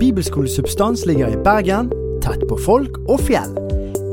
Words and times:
Bibelskole 0.00 0.48
Substans 0.48 1.06
ligger 1.06 1.28
i 1.28 1.36
Bergen, 1.44 1.90
tett 2.24 2.40
på 2.48 2.56
folk 2.64 2.96
og 3.04 3.20
fjell. 3.20 3.52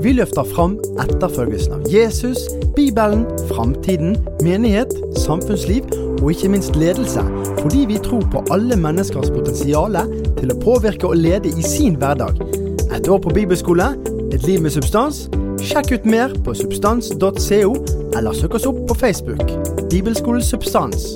Vi 0.03 0.11
løfter 0.17 0.43
fram 0.51 0.75
etterfølgelsen 0.99 1.77
av 1.77 1.87
Jesus, 1.87 2.43
Bibelen, 2.75 3.23
framtiden, 3.47 4.17
menighet, 4.43 4.91
samfunnsliv 5.17 5.87
og 6.19 6.33
ikke 6.33 6.51
minst 6.51 6.75
ledelse, 6.75 7.23
fordi 7.61 7.85
vi 7.87 8.01
tror 8.03 8.27
på 8.33 8.43
alle 8.51 8.75
menneskers 8.77 9.31
potensial 9.31 9.95
til 10.41 10.51
å 10.51 10.59
påvirke 10.59 11.07
og 11.07 11.21
lede 11.23 11.55
i 11.55 11.63
sin 11.63 11.95
hverdag. 11.95 12.43
Et 12.91 13.07
år 13.07 13.23
på 13.23 13.33
bibelskole, 13.39 13.93
et 14.35 14.43
liv 14.43 14.59
med 14.61 14.75
substans. 14.75 15.29
Sjekk 15.63 15.95
ut 15.95 16.09
mer 16.09 16.35
på 16.43 16.53
substans.co, 16.53 17.71
eller 18.11 18.35
søk 18.35 18.59
oss 18.59 18.67
opp 18.67 18.83
på 18.91 18.99
Facebook. 19.07 19.55
Bibelskole 19.87 20.43
Substans. 20.43 21.13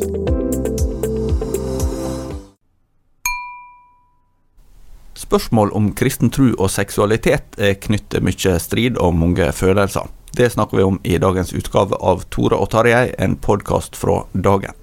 Spørsmål 5.32 5.70
om 5.72 5.86
kristen 5.96 6.28
tro 6.28 6.50
og 6.60 6.68
seksualitet 6.74 7.56
er 7.56 7.78
knyttet 7.80 8.20
mye 8.20 8.58
strid 8.60 8.98
og 9.00 9.16
mange 9.16 9.46
følelser. 9.56 10.10
Det 10.36 10.50
snakker 10.52 10.82
vi 10.82 10.84
om 10.84 11.00
i 11.08 11.16
dagens 11.24 11.54
utgave 11.56 11.96
av 12.04 12.26
Tore 12.36 12.60
og 12.60 12.68
Tarjei, 12.76 13.14
en 13.16 13.40
podkast 13.40 13.96
fra 13.96 14.26
dagen. 14.36 14.81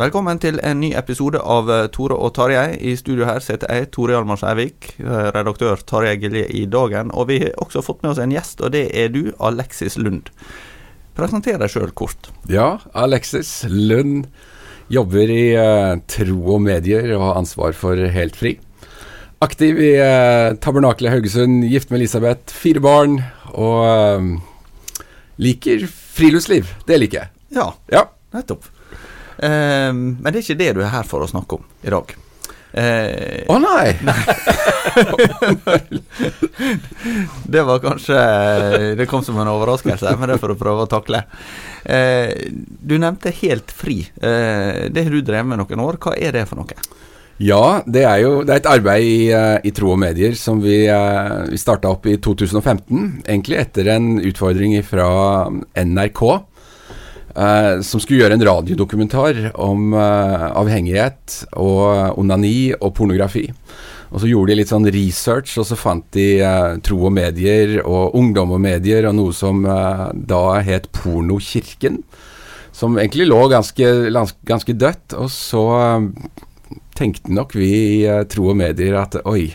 Velkommen 0.00 0.38
til 0.40 0.56
en 0.64 0.78
ny 0.80 0.94
episode 0.96 1.36
av 1.44 1.66
eh, 1.68 1.82
Tore 1.92 2.16
og 2.16 2.30
Tarjei. 2.32 2.78
I 2.88 2.94
studio 2.96 3.26
her 3.28 3.42
sitter 3.44 3.68
jeg, 3.68 3.90
Tore 3.92 4.14
Hjalmar 4.14 4.38
Skjærvik, 4.40 4.94
eh, 5.02 5.26
redaktør 5.34 5.82
Tarjei 5.84 6.14
Gilje 6.22 6.46
i 6.56 6.62
Dagen. 6.72 7.10
Og 7.12 7.26
vi 7.28 7.36
har 7.42 7.52
også 7.60 7.82
fått 7.84 8.00
med 8.00 8.14
oss 8.14 8.20
en 8.24 8.32
gjest, 8.32 8.62
og 8.64 8.72
det 8.72 8.86
er 8.96 9.12
du, 9.12 9.26
Alexis 9.44 9.98
Lund. 10.00 10.30
Presenter 11.18 11.60
deg 11.60 11.74
sjøl 11.74 11.92
kort. 11.92 12.30
Ja, 12.48 12.78
Alexis 12.96 13.52
Lund 13.68 14.30
jobber 14.88 15.34
i 15.36 15.44
uh, 15.60 16.00
tro 16.08 16.38
og 16.56 16.64
medier 16.64 17.12
og 17.18 17.26
har 17.26 17.42
ansvar 17.42 17.76
for 17.76 18.00
Helt 18.16 18.40
Fri. 18.40 18.54
Aktiv 19.44 19.84
i 19.84 19.92
uh, 20.00 20.56
Tabernakelet 20.64 21.12
Haugesund, 21.12 21.60
gift 21.68 21.92
med 21.92 22.00
Elisabeth, 22.00 22.56
fire 22.56 22.80
barn 22.88 23.20
og 23.52 23.84
uh, 23.84 25.04
liker 25.44 25.84
friluftsliv. 25.92 26.72
Det 26.88 27.02
liker 27.04 27.26
jeg. 27.26 27.34
Ja, 27.60 27.72
Ja. 27.92 28.08
nettopp. 28.32 28.64
Eh, 29.42 29.92
men 29.92 30.28
det 30.28 30.38
er 30.38 30.44
ikke 30.44 30.60
det 30.60 30.74
du 30.76 30.82
er 30.84 30.94
her 30.94 31.08
for 31.08 31.24
å 31.24 31.30
snakke 31.30 31.60
om 31.60 31.64
i 31.82 31.94
dag. 31.94 32.16
Eh, 32.70 33.42
Å 33.50 33.56
nei! 33.58 33.96
det 37.50 37.62
var 37.66 37.80
kanskje 37.82 38.18
Det 38.94 39.08
kom 39.10 39.24
som 39.26 39.40
en 39.42 39.50
overraskelse, 39.50 40.12
men 40.20 40.30
det 40.30 40.38
får 40.38 40.54
du 40.54 40.60
prøve 40.60 40.86
å 40.86 40.90
takle. 40.90 41.24
Eh, 41.84 42.50
du 42.52 42.98
nevnte 42.98 43.32
Helt 43.42 43.72
fri. 43.74 44.02
Eh, 44.22 44.88
det 44.90 45.06
har 45.06 45.14
du 45.14 45.22
drevet 45.22 45.50
med 45.50 45.62
noen 45.62 45.86
år. 45.86 46.00
Hva 46.02 46.16
er 46.18 46.36
det 46.36 46.46
for 46.50 46.60
noe? 46.60 46.76
Ja, 47.40 47.80
det 47.88 48.02
er 48.04 48.18
jo 48.20 48.32
det 48.44 48.52
er 48.52 48.60
et 48.60 48.68
arbeid 48.68 49.06
i, 49.06 49.20
eh, 49.32 49.56
i 49.64 49.72
tro 49.72 49.94
og 49.94 50.00
medier 50.02 50.34
som 50.36 50.58
vi, 50.60 50.82
uh, 50.92 51.46
vi 51.48 51.56
starta 51.56 51.88
opp 51.88 52.04
i 52.04 52.18
2015. 52.20 53.22
Egentlig 53.24 53.56
etter 53.62 53.88
en 53.94 54.18
utfordring 54.20 54.76
fra 54.84 55.48
NRK. 55.72 56.20
Eh, 57.34 57.80
som 57.86 58.02
skulle 58.02 58.22
gjøre 58.22 58.36
en 58.38 58.44
radiodokumentar 58.46 59.52
om 59.60 59.94
uh, 59.94 60.50
avhengighet 60.58 61.36
og 61.60 62.18
onani 62.20 62.72
og 62.78 62.94
pornografi. 62.98 63.46
Og 64.10 64.22
så 64.22 64.30
gjorde 64.30 64.50
de 64.50 64.58
litt 64.58 64.72
sånn 64.72 64.88
research, 64.90 65.54
og 65.60 65.68
så 65.68 65.78
fant 65.78 66.06
de 66.16 66.42
uh, 66.42 66.78
tro 66.82 66.98
og 67.06 67.14
medier 67.14 67.78
og 67.84 68.16
ungdom 68.18 68.56
og 68.56 68.62
medier 68.64 69.06
og 69.10 69.16
noe 69.18 69.36
som 69.36 69.62
da 69.62 70.44
het 70.66 70.90
Pornokirken. 70.96 72.02
Som 72.74 72.98
egentlig 72.98 73.28
lå 73.28 73.40
ganske, 73.52 73.86
ganske 74.48 74.74
dødt. 74.78 75.16
Og 75.20 75.30
så 75.30 75.64
tenkte 76.96 77.34
nok 77.34 77.54
vi 77.58 77.72
i 78.00 78.22
tro 78.30 78.50
og 78.52 78.58
medier 78.58 78.96
at 79.00 79.18
oi, 79.28 79.50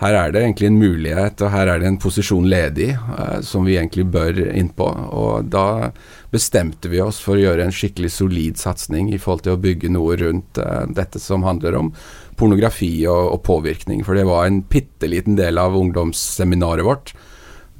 her 0.00 0.16
er 0.16 0.32
det 0.32 0.40
egentlig 0.42 0.70
en 0.70 0.78
mulighet, 0.80 1.42
og 1.44 1.52
her 1.52 1.68
er 1.68 1.80
det 1.82 1.88
en 1.90 2.00
posisjon 2.00 2.46
ledig 2.48 2.90
eh, 2.94 3.40
som 3.44 3.66
vi 3.68 3.76
egentlig 3.76 4.06
bør 4.12 4.38
innpå. 4.48 4.88
Og 5.12 5.50
da 5.52 5.90
bestemte 6.32 6.88
vi 6.88 7.02
oss 7.04 7.20
for 7.20 7.36
å 7.36 7.42
gjøre 7.42 7.66
en 7.66 7.74
skikkelig 7.74 8.12
solid 8.14 8.60
satsing 8.60 9.10
i 9.12 9.20
forhold 9.20 9.44
til 9.44 9.58
å 9.58 9.60
bygge 9.60 9.92
noe 9.92 10.16
rundt 10.20 10.60
eh, 10.62 10.86
dette 10.96 11.20
som 11.20 11.44
handler 11.44 11.76
om 11.82 11.92
pornografi 12.40 12.94
og, 13.10 13.34
og 13.34 13.42
påvirkning. 13.44 14.00
For 14.06 14.16
det 14.16 14.24
var 14.28 14.48
en 14.48 14.62
bitte 14.64 15.10
liten 15.10 15.36
del 15.36 15.60
av 15.60 15.76
ungdomsseminaret 15.76 16.86
vårt. 16.86 17.12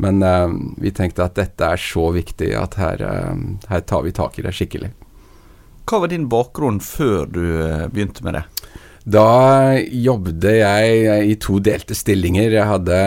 Men 0.00 0.22
eh, 0.22 0.48
vi 0.76 0.92
tenkte 0.96 1.26
at 1.26 1.36
dette 1.36 1.72
er 1.72 1.80
så 1.80 2.10
viktig 2.14 2.54
at 2.56 2.76
her, 2.80 3.04
eh, 3.04 3.46
her 3.68 3.86
tar 3.88 4.04
vi 4.06 4.12
tak 4.16 4.38
i 4.38 4.44
det 4.46 4.54
skikkelig. 4.56 4.92
Hva 5.90 6.04
var 6.04 6.12
din 6.12 6.28
bakgrunn 6.30 6.78
før 6.84 7.26
du 7.28 7.42
eh, 7.64 7.88
begynte 7.92 8.24
med 8.24 8.38
det? 8.38 8.44
Da 9.08 9.80
jobbet 9.80 10.44
jeg 10.44 11.28
i 11.32 11.36
to 11.40 11.56
delte 11.64 11.96
stillinger. 11.96 12.52
Jeg 12.52 12.68
hadde, 12.68 12.98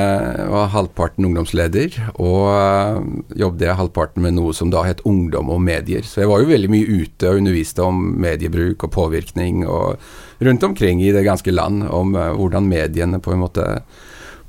var 0.49 0.71
halvparten 0.73 1.27
ungdomsleder, 1.27 1.93
og 2.17 2.47
øh, 2.49 3.03
jobbet 3.37 3.67
jeg 3.67 3.77
halvparten 3.77 4.25
med 4.25 4.33
noe 4.39 4.55
som 4.57 4.71
da 4.73 4.81
het 4.87 5.03
ungdom 5.05 5.51
og 5.53 5.61
medier. 5.61 6.01
Så 6.01 6.23
jeg 6.23 6.31
var 6.31 6.41
jo 6.41 6.49
veldig 6.49 6.71
mye 6.73 7.03
ute 7.03 7.29
og 7.29 7.43
underviste 7.43 7.85
om 7.85 8.01
mediebruk 8.23 8.87
og 8.87 8.93
påvirkning 8.95 9.67
og 9.67 10.01
rundt 10.43 10.65
omkring 10.65 11.03
i 11.03 11.13
det 11.13 11.25
ganske 11.27 11.53
land 11.53 11.85
om 11.85 12.17
øh, 12.17 12.33
hvordan 12.39 12.71
mediene 12.71 13.21
på 13.21 13.35
en 13.35 13.43
måte 13.45 13.67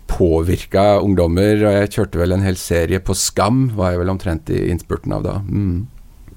påvirka 0.09 1.03
ungdommer. 1.05 1.61
Og 1.61 1.77
jeg 1.77 1.93
kjørte 1.99 2.23
vel 2.23 2.39
en 2.39 2.47
hel 2.47 2.57
serie 2.61 3.03
på 3.05 3.17
Skam, 3.19 3.67
var 3.77 3.93
jeg 3.93 4.01
vel 4.01 4.15
omtrent 4.17 4.49
i 4.55 4.65
innspurten 4.73 5.13
av 5.13 5.29
da. 5.29 5.37
Mm. 5.45 5.85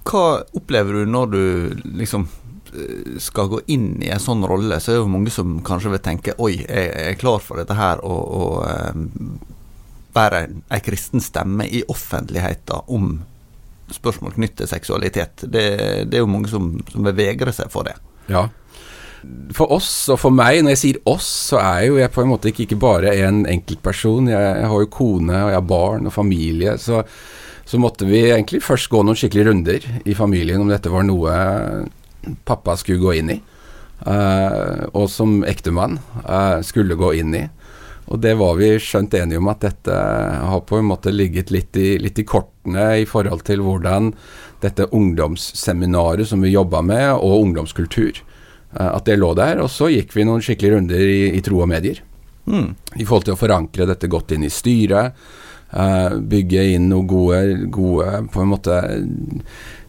Hva 0.08 0.26
opplever 0.56 1.00
du 1.00 1.16
når 1.16 1.32
du 1.32 1.42
liksom 2.04 2.28
eh, 2.28 2.47
skal 3.24 3.50
gå 3.52 3.62
inn 3.74 3.96
i 4.04 4.12
en 4.14 4.22
sånn 4.22 4.46
rolle, 4.48 4.80
så 4.80 4.92
er 4.92 4.98
det 4.98 5.04
jo 5.04 5.14
mange 5.14 5.34
som 5.34 5.58
kanskje 5.66 5.94
vil 5.96 6.04
tenke 6.04 6.36
Oi, 6.44 6.54
jeg 6.62 6.92
er 7.14 7.20
klar 7.20 7.42
for 7.44 7.60
dette 7.60 7.78
her, 7.78 8.04
og, 8.06 8.22
og 8.38 8.96
um, 8.96 9.40
være 10.18 10.46
ei 10.74 10.84
kristen 10.86 11.24
stemme 11.24 11.68
i 11.68 11.84
offentligheten 11.90 12.94
om 12.94 13.18
spørsmål 13.94 14.36
knyttet 14.36 14.66
til 14.66 14.72
seksualitet. 14.72 15.46
Det, 15.48 15.66
det, 16.10 16.18
er 16.18 16.24
jo 16.24 16.32
mange 16.32 16.50
som, 16.52 16.74
som 16.92 17.06
vil 17.08 17.16
vegre 17.18 17.54
seg 17.56 17.72
for 17.72 17.88
det. 17.88 17.96
Ja. 18.28 18.48
For 19.56 19.72
oss 19.74 19.90
og 20.14 20.20
for 20.22 20.36
meg, 20.36 20.60
når 20.64 20.76
jeg 20.76 20.82
sier 20.82 21.00
oss, 21.10 21.28
så 21.52 21.62
er 21.62 21.88
jo 21.88 22.00
jeg 22.02 22.12
på 22.14 22.24
en 22.24 22.32
måte 22.32 22.52
ikke, 22.52 22.66
ikke 22.68 22.80
bare 22.82 23.16
en 23.24 23.46
enkeltperson. 23.50 24.30
Jeg, 24.32 24.50
jeg 24.62 24.72
har 24.74 24.84
jo 24.84 24.92
kone, 24.94 25.44
og 25.46 25.54
jeg 25.54 25.60
har 25.60 25.70
barn 25.72 26.10
og 26.10 26.16
familie. 26.16 26.76
Så, 26.82 27.02
så 27.68 27.80
måtte 27.82 28.08
vi 28.10 28.26
egentlig 28.28 28.62
først 28.66 28.92
gå 28.92 29.04
noen 29.04 29.18
skikkelige 29.20 29.50
runder 29.50 29.88
i 30.04 30.18
familien 30.18 30.64
om 30.64 30.72
dette 30.72 30.92
var 30.92 31.08
noe 31.08 31.38
pappa 32.48 32.78
skulle 32.78 33.04
gå 33.04 33.14
inn 33.20 33.32
i. 33.38 33.38
Uh, 33.98 34.86
og 34.94 35.08
som 35.10 35.40
ektemann 35.48 35.98
uh, 36.22 36.62
skulle 36.66 36.98
gå 37.00 37.16
inn 37.18 37.34
i. 37.34 37.48
Og 38.08 38.22
det 38.24 38.38
var 38.40 38.56
vi 38.56 38.70
skjønt 38.80 39.16
enige 39.20 39.42
om 39.42 39.50
at 39.52 39.66
dette 39.66 39.94
har 39.94 40.62
på 40.64 40.78
en 40.80 40.88
måte 40.88 41.12
ligget 41.12 41.52
litt 41.52 41.76
i, 41.76 41.98
litt 42.00 42.20
i 42.22 42.26
kortene 42.28 43.02
i 43.02 43.08
forhold 43.10 43.44
til 43.48 43.64
hvordan 43.66 44.14
dette 44.64 44.88
ungdomsseminaret 44.96 46.30
som 46.30 46.46
vi 46.46 46.54
jobba 46.54 46.82
med, 46.86 47.10
og 47.18 47.44
ungdomskultur, 47.50 48.22
eh, 48.80 48.90
at 48.94 49.10
det 49.10 49.18
lå 49.20 49.34
der. 49.38 49.60
Og 49.64 49.68
så 49.74 49.92
gikk 49.92 50.16
vi 50.16 50.26
noen 50.28 50.46
skikkelige 50.46 50.78
runder 50.78 51.04
i, 51.04 51.20
i 51.36 51.44
tro 51.44 51.60
og 51.66 51.70
medier. 51.74 52.00
Mm. 52.48 52.72
I 52.96 53.04
forhold 53.04 53.28
til 53.28 53.36
å 53.36 53.42
forankre 53.42 53.90
dette 53.90 54.08
godt 54.08 54.32
inn 54.38 54.48
i 54.48 54.54
styret. 54.54 55.20
Uh, 55.68 56.16
bygge 56.24 56.62
inn 56.78 56.86
noen 56.88 57.08
gode, 57.12 57.40
gode 57.76 58.22
på 58.32 58.44
en 58.44 58.52
måte 58.54 58.76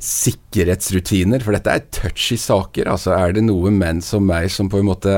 sikkerhetsrutiner. 0.03 1.45
For 1.45 1.55
dette 1.55 1.75
er 1.75 1.91
touchy 1.95 2.39
saker. 2.41 2.91
Altså 2.91 3.15
Er 3.15 3.37
det 3.37 3.47
noe 3.47 3.71
menn 3.75 4.03
som 4.05 4.27
meg 4.27 4.51
som 4.51 4.71
på 4.73 4.83
en 4.83 4.91
måte 4.91 5.15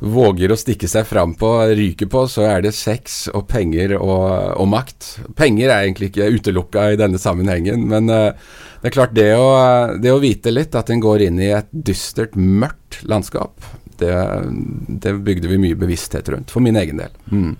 våger 0.00 0.52
å 0.52 0.58
stikke 0.58 0.88
seg 0.90 1.06
fram 1.08 1.34
på, 1.40 1.48
ryker 1.72 2.08
på, 2.12 2.26
så 2.28 2.44
er 2.50 2.66
det 2.66 2.74
sex 2.76 3.26
og 3.32 3.46
penger 3.48 3.96
og, 3.96 4.26
og 4.60 4.68
makt. 4.68 5.08
Penger 5.38 5.70
er 5.70 5.86
egentlig 5.86 6.10
ikke 6.10 6.30
utelukka 6.36 6.90
i 6.92 7.00
denne 7.00 7.20
sammenhengen, 7.20 7.86
men 7.90 8.12
uh, 8.12 8.36
det 8.82 8.90
er 8.90 8.96
klart, 8.96 9.16
det 9.16 9.30
å, 9.34 9.48
det 10.02 10.12
å, 10.12 10.20
vite 10.22 10.52
litt 10.52 10.76
at 10.76 10.92
en 10.92 11.02
går 11.02 11.26
inn 11.28 11.40
i 11.42 11.52
et 11.56 11.70
dystert, 11.72 12.36
mørkt 12.36 13.00
landskap, 13.08 13.56
det, 14.00 14.12
det 15.02 15.16
bygde 15.24 15.50
vi 15.50 15.62
mye 15.62 15.78
bevissthet 15.80 16.28
rundt, 16.32 16.52
for 16.52 16.64
min 16.64 16.76
egen 16.76 17.00
del. 17.00 17.16
Mm. 17.32 17.54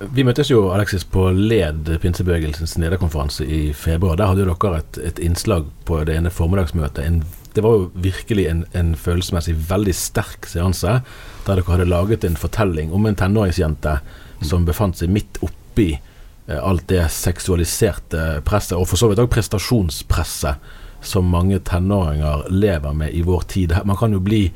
Vi 0.00 0.24
møttes 0.24 0.48
jo 0.48 0.70
Alexis 0.72 1.02
på 1.04 1.26
LED, 1.36 1.90
pinsebevegelsens 2.00 2.78
lederkonferanse 2.80 3.44
i 3.44 3.60
februar. 3.76 4.16
Der 4.16 4.30
hadde 4.30 4.46
jo 4.46 4.54
dere 4.54 4.78
et, 4.80 4.98
et 5.10 5.18
innslag 5.20 5.66
på 5.84 5.98
det 6.08 6.14
ene 6.16 6.32
formiddagsmøtet. 6.32 7.04
En, 7.04 7.18
det 7.52 7.64
var 7.66 7.76
jo 7.76 7.90
virkelig 8.00 8.46
en, 8.48 8.62
en 8.72 8.94
følelsesmessig 8.96 9.58
veldig 9.68 9.92
sterk 9.96 10.48
seanse 10.48 11.00
der 11.44 11.50
dere 11.50 11.66
hadde 11.68 11.88
laget 11.90 12.24
en 12.24 12.38
fortelling 12.40 12.94
om 12.96 13.04
en 13.06 13.18
tenåringsjente 13.18 13.98
som 14.46 14.64
befant 14.64 14.96
seg 14.96 15.12
midt 15.12 15.40
oppi 15.44 15.90
eh, 15.92 16.56
alt 16.56 16.86
det 16.88 17.04
seksualiserte 17.12 18.40
presset, 18.46 18.78
og 18.78 18.88
for 18.88 19.00
så 19.00 19.10
vidt 19.10 19.20
òg 19.20 19.28
prestasjonspresset 19.34 20.72
som 21.04 21.28
mange 21.28 21.60
tenåringer 21.68 22.48
lever 22.48 22.96
med 22.96 23.12
i 23.12 23.20
vår 23.26 23.44
tid. 23.52 23.76
Man 23.84 24.00
kan 24.00 24.16
jo 24.16 24.24
bli 24.24 24.46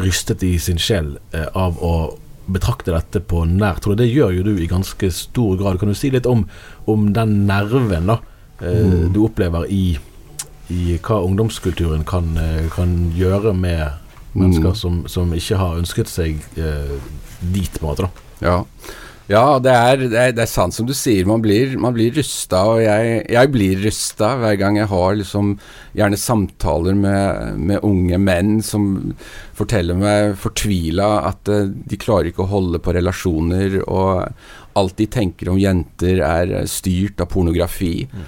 rystet 0.00 0.44
i 0.46 0.54
sin 0.62 0.80
sjel 0.80 1.18
eh, 1.36 1.48
av 1.52 1.76
å 1.84 1.94
betrakte 2.52 2.94
dette 2.94 3.22
på 3.24 3.44
nært 3.48 3.86
hold. 3.86 3.98
Det 4.00 4.10
gjør 4.10 4.34
jo 4.38 4.44
du 4.46 4.52
i 4.58 4.68
ganske 4.70 5.10
stor 5.14 5.56
grad. 5.60 5.80
Kan 5.80 5.92
du 5.92 5.98
si 5.98 6.12
litt 6.12 6.28
om, 6.28 6.46
om 6.90 7.10
den 7.16 7.44
nerven 7.48 8.10
da, 8.10 8.20
eh, 8.60 8.84
mm. 8.86 9.10
du 9.14 9.22
opplever 9.26 9.66
i, 9.70 9.98
i, 10.70 10.82
hva 10.98 11.20
ungdomskulturen 11.26 12.06
kan, 12.08 12.32
eh, 12.40 12.70
kan 12.74 12.96
gjøre 13.16 13.54
med 13.56 14.00
Mennesker 14.30 14.68
mm. 14.70 14.78
som, 14.78 14.98
som, 15.10 15.32
ikke 15.34 15.56
har 15.58 15.78
ønsket 15.80 16.06
seg 16.06 16.36
eh, 16.54 16.98
dit, 17.40 17.72
på 17.74 17.82
en 17.82 17.88
måte. 17.88 18.06
da. 18.06 18.26
Ja. 18.46 18.58
Ja, 19.30 19.60
det 19.62 19.70
er, 19.70 20.00
det, 20.00 20.18
er, 20.18 20.32
det 20.34 20.42
er, 20.42 20.50
sant 20.50 20.74
som 20.74 20.88
du 20.88 20.94
sier. 20.96 21.28
Man 21.28 21.42
blir, 21.44 21.76
man 21.78 21.94
blir 21.94 22.16
rusta, 22.16 22.64
og 22.72 22.80
jeg, 22.82 23.20
jeg 23.30 23.50
blir 23.54 23.84
rusta 23.84 24.32
hver 24.40 24.56
gang 24.58 24.80
jeg 24.80 24.90
har 24.90 25.18
liksom 25.20 25.52
gjerne 25.94 26.18
samtaler 26.18 26.96
med, 26.98 27.60
med 27.60 27.86
unge 27.86 28.18
menn 28.18 28.56
som 28.66 29.12
forteller 29.54 29.98
meg 29.98 30.34
fortvila 30.40 31.12
at 31.28 31.50
uh, 31.52 31.68
de 31.70 32.00
klarer 32.00 32.32
ikke 32.32 32.42
å 32.42 32.50
holde 32.50 32.80
på 32.82 32.94
relasjoner, 32.96 33.78
og 33.86 34.26
alt 34.80 34.96
de 34.98 35.06
tenker 35.10 35.50
om 35.52 35.60
jenter 35.60 36.22
er 36.26 36.54
styrt 36.70 37.22
av 37.22 37.30
pornografi. 37.30 38.08
Mm. 38.10 38.24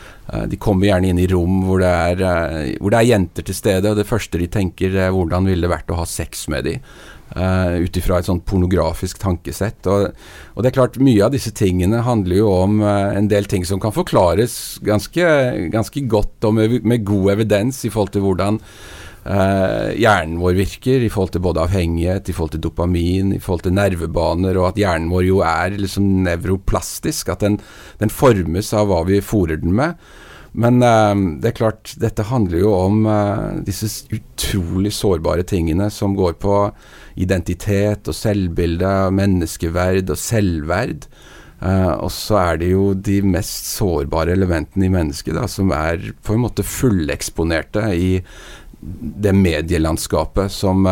De 0.53 0.59
kommer 0.61 0.87
gjerne 0.89 1.11
inn 1.11 1.23
i 1.23 1.29
rom 1.31 1.65
hvor 1.67 1.83
det, 1.83 1.91
er, 1.91 2.23
uh, 2.23 2.77
hvor 2.79 2.95
det 2.95 3.01
er 3.01 3.11
jenter 3.11 3.49
til 3.49 3.59
stede, 3.59 3.91
og 3.91 3.99
det 3.99 4.07
første 4.07 4.39
de 4.39 4.47
tenker 4.55 4.95
er 5.09 5.11
hvordan 5.17 5.51
ville 5.51 5.67
det 5.67 5.75
vært 5.75 5.91
å 5.91 5.99
ha 5.99 6.07
sex 6.07 6.47
med 6.53 6.71
dem. 6.71 6.95
Uh, 7.33 7.81
Ut 7.87 7.97
ifra 7.97 8.19
et 8.21 8.29
sånt 8.29 8.45
pornografisk 8.45 9.21
tankesett. 9.23 9.87
Og, 9.89 10.11
og, 10.53 10.59
det 10.61 10.69
er 10.69 10.77
klart, 10.77 10.99
mye 11.01 11.23
av 11.25 11.33
disse 11.33 11.53
tingene 11.57 12.03
handler 12.05 12.43
jo 12.43 12.51
om 12.53 12.83
uh, 12.85 13.15
en 13.17 13.31
del 13.31 13.49
ting 13.49 13.65
som 13.69 13.81
kan 13.81 13.95
forklares 13.95 14.83
ganske, 14.85 15.29
ganske 15.73 16.03
godt 16.13 16.49
og 16.49 16.59
med, 16.59 16.83
med, 16.85 17.07
god 17.09 17.39
evidens 17.39 17.81
i 17.87 17.93
forhold 17.93 18.13
til 18.13 18.27
hvordan 18.27 18.61
uh, 18.61 19.89
hjernen 19.97 20.37
vår 20.43 20.59
virker, 20.61 21.01
i 21.01 21.09
forhold 21.13 21.33
til 21.33 21.45
både 21.47 21.65
avhengighet, 21.65 22.29
i 22.29 22.37
forhold 22.37 22.57
til 22.59 22.67
dopamin, 22.69 23.33
i 23.33 23.41
forhold 23.41 23.65
til 23.65 23.79
nervebaner, 23.81 24.59
og 24.61 24.73
at 24.75 24.83
hjernen 24.85 25.09
vår 25.13 25.29
jo 25.31 25.41
er 25.47 25.79
liksom 25.81 26.11
nevroplastisk. 26.29 27.33
At 27.33 27.47
den, 27.47 27.63
den 28.03 28.13
formes 28.13 28.75
av 28.77 28.93
hva 28.93 29.07
vi 29.09 29.25
fòrer 29.25 29.63
den 29.65 29.73
med. 29.79 29.97
Men 30.53 30.85
uh, 30.85 31.17
det 31.41 31.55
er 31.55 31.61
klart, 31.63 31.95
dette 31.97 32.29
handler 32.29 32.61
jo 32.61 32.75
om 32.77 33.07
uh, 33.09 33.63
disse 33.65 33.89
utrolig 34.13 34.93
sårbare 34.93 35.49
tingene 35.49 35.89
som 35.89 36.13
går 36.19 36.37
på 36.43 36.67
identitet 37.21 38.09
og 38.09 38.17
selvbilde, 38.17 38.91
menneskeverd 39.15 40.13
og 40.13 40.21
selvverd. 40.21 41.07
Uh, 41.63 41.95
og 42.03 42.11
så 42.11 42.41
er 42.41 42.57
det 42.59 42.73
jo 42.73 42.89
de 42.95 43.21
mest 43.23 43.69
sårbare 43.77 44.35
elementene 44.35 44.89
i 44.89 44.93
mennesket 44.93 45.37
da, 45.39 45.47
som 45.47 45.71
er 45.77 46.09
på 46.27 46.35
en 46.35 46.43
måte 46.43 46.67
fulleksponerte 46.67 47.85
i 47.95 48.17
det 48.83 49.31
medielandskapet 49.37 50.51
som 50.51 50.89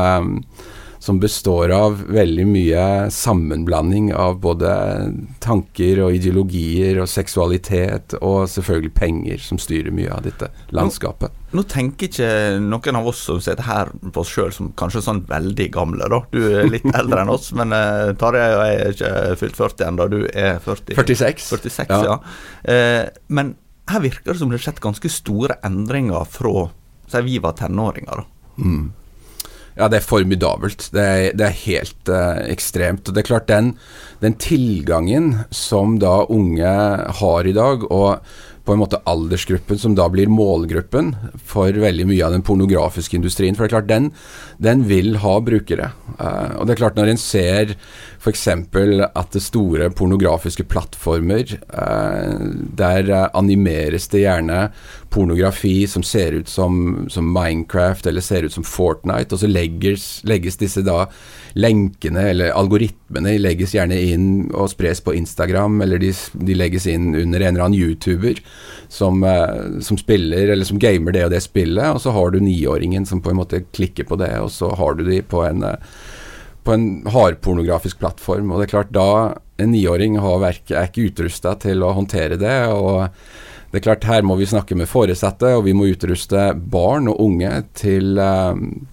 som 1.00 1.20
består 1.20 1.70
av 1.73 2.02
veldig 2.12 2.44
mye 2.44 2.82
sammenblanding 3.11 4.11
av 4.12 4.37
både 4.43 4.70
tanker 5.41 6.02
og 6.05 6.17
ideologier 6.19 7.00
og 7.00 7.08
seksualitet, 7.08 8.19
og 8.20 8.44
selvfølgelig 8.52 8.93
penger, 8.99 9.41
som 9.41 9.61
styrer 9.61 9.94
mye 9.97 10.11
av 10.12 10.26
dette 10.29 10.50
landskapet. 10.76 11.32
Nå, 11.50 11.62
nå 11.62 11.64
tenker 11.73 12.11
ikke 12.11 12.29
noen 12.61 13.00
av 13.00 13.08
oss 13.08 13.25
som 13.31 13.41
sitter 13.41 13.64
her 13.64 13.94
på 14.12 14.20
oss 14.20 14.35
sjøl 14.35 14.52
som 14.52 14.69
kanskje 14.76 15.02
sånn 15.08 15.25
veldig 15.31 15.70
gamle, 15.73 16.11
da. 16.12 16.20
Du 16.37 16.44
er 16.44 16.69
litt 16.69 16.85
eldre 17.00 17.25
enn 17.25 17.32
oss, 17.32 17.49
men 17.56 17.73
uh, 17.73 18.12
Tarjei 18.20 18.53
og 18.53 18.62
jeg 18.67 18.85
er 18.85 18.94
ikke 18.99 19.17
fylt 19.41 19.58
40 19.64 19.88
ennå. 19.88 20.11
Du 20.12 20.20
er 20.29 20.61
40, 20.69 21.00
46. 21.00 21.49
46 21.56 21.96
ja. 21.96 22.05
ja. 22.12 22.20
Uh, 22.69 23.25
men 23.32 23.56
her 23.91 24.05
virker 24.05 24.34
det 24.34 24.39
som 24.43 24.53
det 24.53 24.60
har 24.60 24.69
skjedd 24.69 24.84
ganske 24.84 25.17
store 25.17 25.56
endringer 25.67 26.29
fra 26.29 26.69
vi 27.25 27.41
var 27.43 27.56
tenåringer. 27.58 28.20
da. 28.20 28.25
Mm. 28.60 28.91
Ja, 29.81 29.89
det 29.89 30.03
er 30.03 30.05
formidabelt. 30.05 30.91
Det 30.93 31.01
er, 31.01 31.27
det 31.32 31.46
er 31.46 31.60
helt 31.63 32.10
uh, 32.13 32.43
ekstremt. 32.53 33.08
Og 33.08 33.17
det 33.17 33.22
er 33.22 33.31
klart, 33.31 33.49
den, 33.49 33.72
den, 34.20 34.37
tilgangen 34.37 35.32
som 35.55 35.96
da 36.03 36.19
unge 36.29 36.75
har 37.20 37.49
i 37.49 37.56
dag, 37.56 37.87
og 37.89 38.20
på 38.70 38.77
en 38.77 38.82
måte 38.84 39.00
aldersgruppen 39.10 39.81
som 39.82 39.96
da 39.98 40.05
blir 40.12 40.31
målgruppen 40.31 41.08
for 41.43 41.74
veldig 41.74 42.05
mye 42.06 42.22
av 42.22 42.36
den 42.36 42.44
pornografiske 42.46 43.17
industrien. 43.19 43.56
For 43.58 43.67
det 43.67 43.72
er 43.72 43.74
klart, 43.74 43.89
den, 43.91 44.10
den 44.62 44.84
vil 44.86 45.17
ha 45.24 45.32
brukere. 45.43 45.91
Uh, 46.20 46.55
og 46.60 46.69
det 46.69 46.77
er 46.77 46.82
klart, 46.84 47.00
når 47.00 47.10
en 47.10 47.19
ser 47.19 47.74
f.eks. 48.20 48.46
at 48.46 49.34
det 49.34 49.43
store 49.43 49.91
pornografiske 49.91 50.69
plattformer, 50.70 51.56
uh, 51.74 52.46
der 52.79 53.10
animeres 53.34 54.06
det 54.15 54.22
gjerne 54.22 54.69
pornografi 55.10 55.82
som 55.91 56.06
ser 56.06 56.39
ut 56.39 56.48
som, 56.48 57.08
som, 57.10 57.27
Minecraft 57.34 58.06
eller 58.06 58.22
ser 58.22 58.46
ut 58.46 58.55
som 58.55 58.67
Fortnite, 58.67 59.34
og 59.34 59.43
så 59.43 59.50
legges, 59.50 60.20
legges, 60.22 60.60
disse 60.60 60.86
da 60.86 61.08
lenkene 61.59 62.29
eller 62.31 62.55
algoritmene 62.57 63.37
legges 63.41 63.75
gjerne 63.75 63.99
inn 64.13 64.29
og 64.53 64.71
spres 64.73 65.03
på 65.05 65.15
Instagram, 65.19 65.81
eller 65.85 66.03
de, 66.03 66.13
de 66.47 66.57
legges 66.57 66.87
inn 66.91 67.11
under 67.15 67.41
en 67.41 67.55
eller 67.55 67.67
annen 67.67 67.81
YouTuber 67.81 68.41
som, 68.89 69.25
uh, 69.25 69.81
som, 69.83 69.99
spiller 70.01 70.55
eller 70.55 70.69
som 70.69 70.81
gamer 70.83 71.17
det 71.17 71.27
og 71.27 71.35
det 71.35 71.43
spillet, 71.45 71.91
og 71.91 72.01
så 72.05 72.15
har 72.15 72.33
du 72.33 72.41
niåringen 72.45 73.07
som 73.09 73.23
på 73.25 73.33
en 73.33 73.41
måte 73.43 73.65
klikker 73.73 74.09
på 74.09 74.21
det, 74.21 74.33
og 74.41 74.51
så 74.55 74.73
har 74.79 74.99
du 74.99 75.07
de 75.09 75.23
på 75.27 75.45
en 75.47 75.67
uh, 75.67 75.77
på 76.61 76.75
en 76.77 77.07
hardpornografisk 77.09 78.03
plattform. 78.03 78.51
Og 78.53 78.61
det 78.61 78.67
er 78.67 78.73
klart, 78.75 78.91
da 78.93 79.39
en 79.61 79.73
niåring 79.73 80.19
er 80.21 80.59
ikke 80.61 81.07
utrusta 81.09 81.55
til 81.61 81.81
å 81.85 81.95
håndtere 81.97 82.37
det. 82.41 82.59
og 82.69 83.09
det 83.71 83.79
er 83.79 83.87
klart 83.87 84.05
Her 84.05 84.23
må 84.27 84.37
vi 84.37 84.49
snakke 84.51 84.75
med 84.75 84.91
foresatte, 84.91 85.55
og 85.57 85.65
vi 85.69 85.75
må 85.77 85.87
utruste 85.93 86.51
barn 86.55 87.09
og 87.09 87.21
unge 87.23 87.53
til 87.79 88.19
um, 88.19 88.87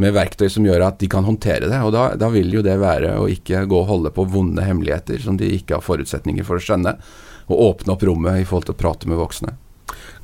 med 0.00 0.14
verktøy 0.16 0.48
som 0.50 0.64
gjør 0.66 0.88
at 0.88 0.98
de 1.00 1.08
kan 1.10 1.26
håndtere 1.26 1.68
det. 1.70 1.80
Og 1.86 1.92
da, 1.94 2.06
da, 2.18 2.30
vil 2.34 2.50
jo 2.54 2.64
det 2.66 2.76
være 2.82 3.16
å 3.20 3.28
ikke 3.30 3.64
gå 3.70 3.82
og 3.82 3.90
holde 3.90 4.14
på 4.14 4.26
vonde 4.30 4.64
hemmeligheter 4.66 5.20
som 5.22 5.38
de 5.40 5.52
ikke 5.56 5.78
har 5.78 5.84
forutsetninger 5.86 6.46
for 6.46 6.58
å 6.58 6.64
skjønne, 6.64 6.96
og 7.44 7.60
åpne 7.68 7.94
opp 7.94 8.02
rommet 8.08 8.40
i 8.40 8.48
forhold 8.48 8.70
til 8.70 8.76
å 8.76 8.80
prate 8.80 9.10
med 9.10 9.20
voksne. 9.20 9.54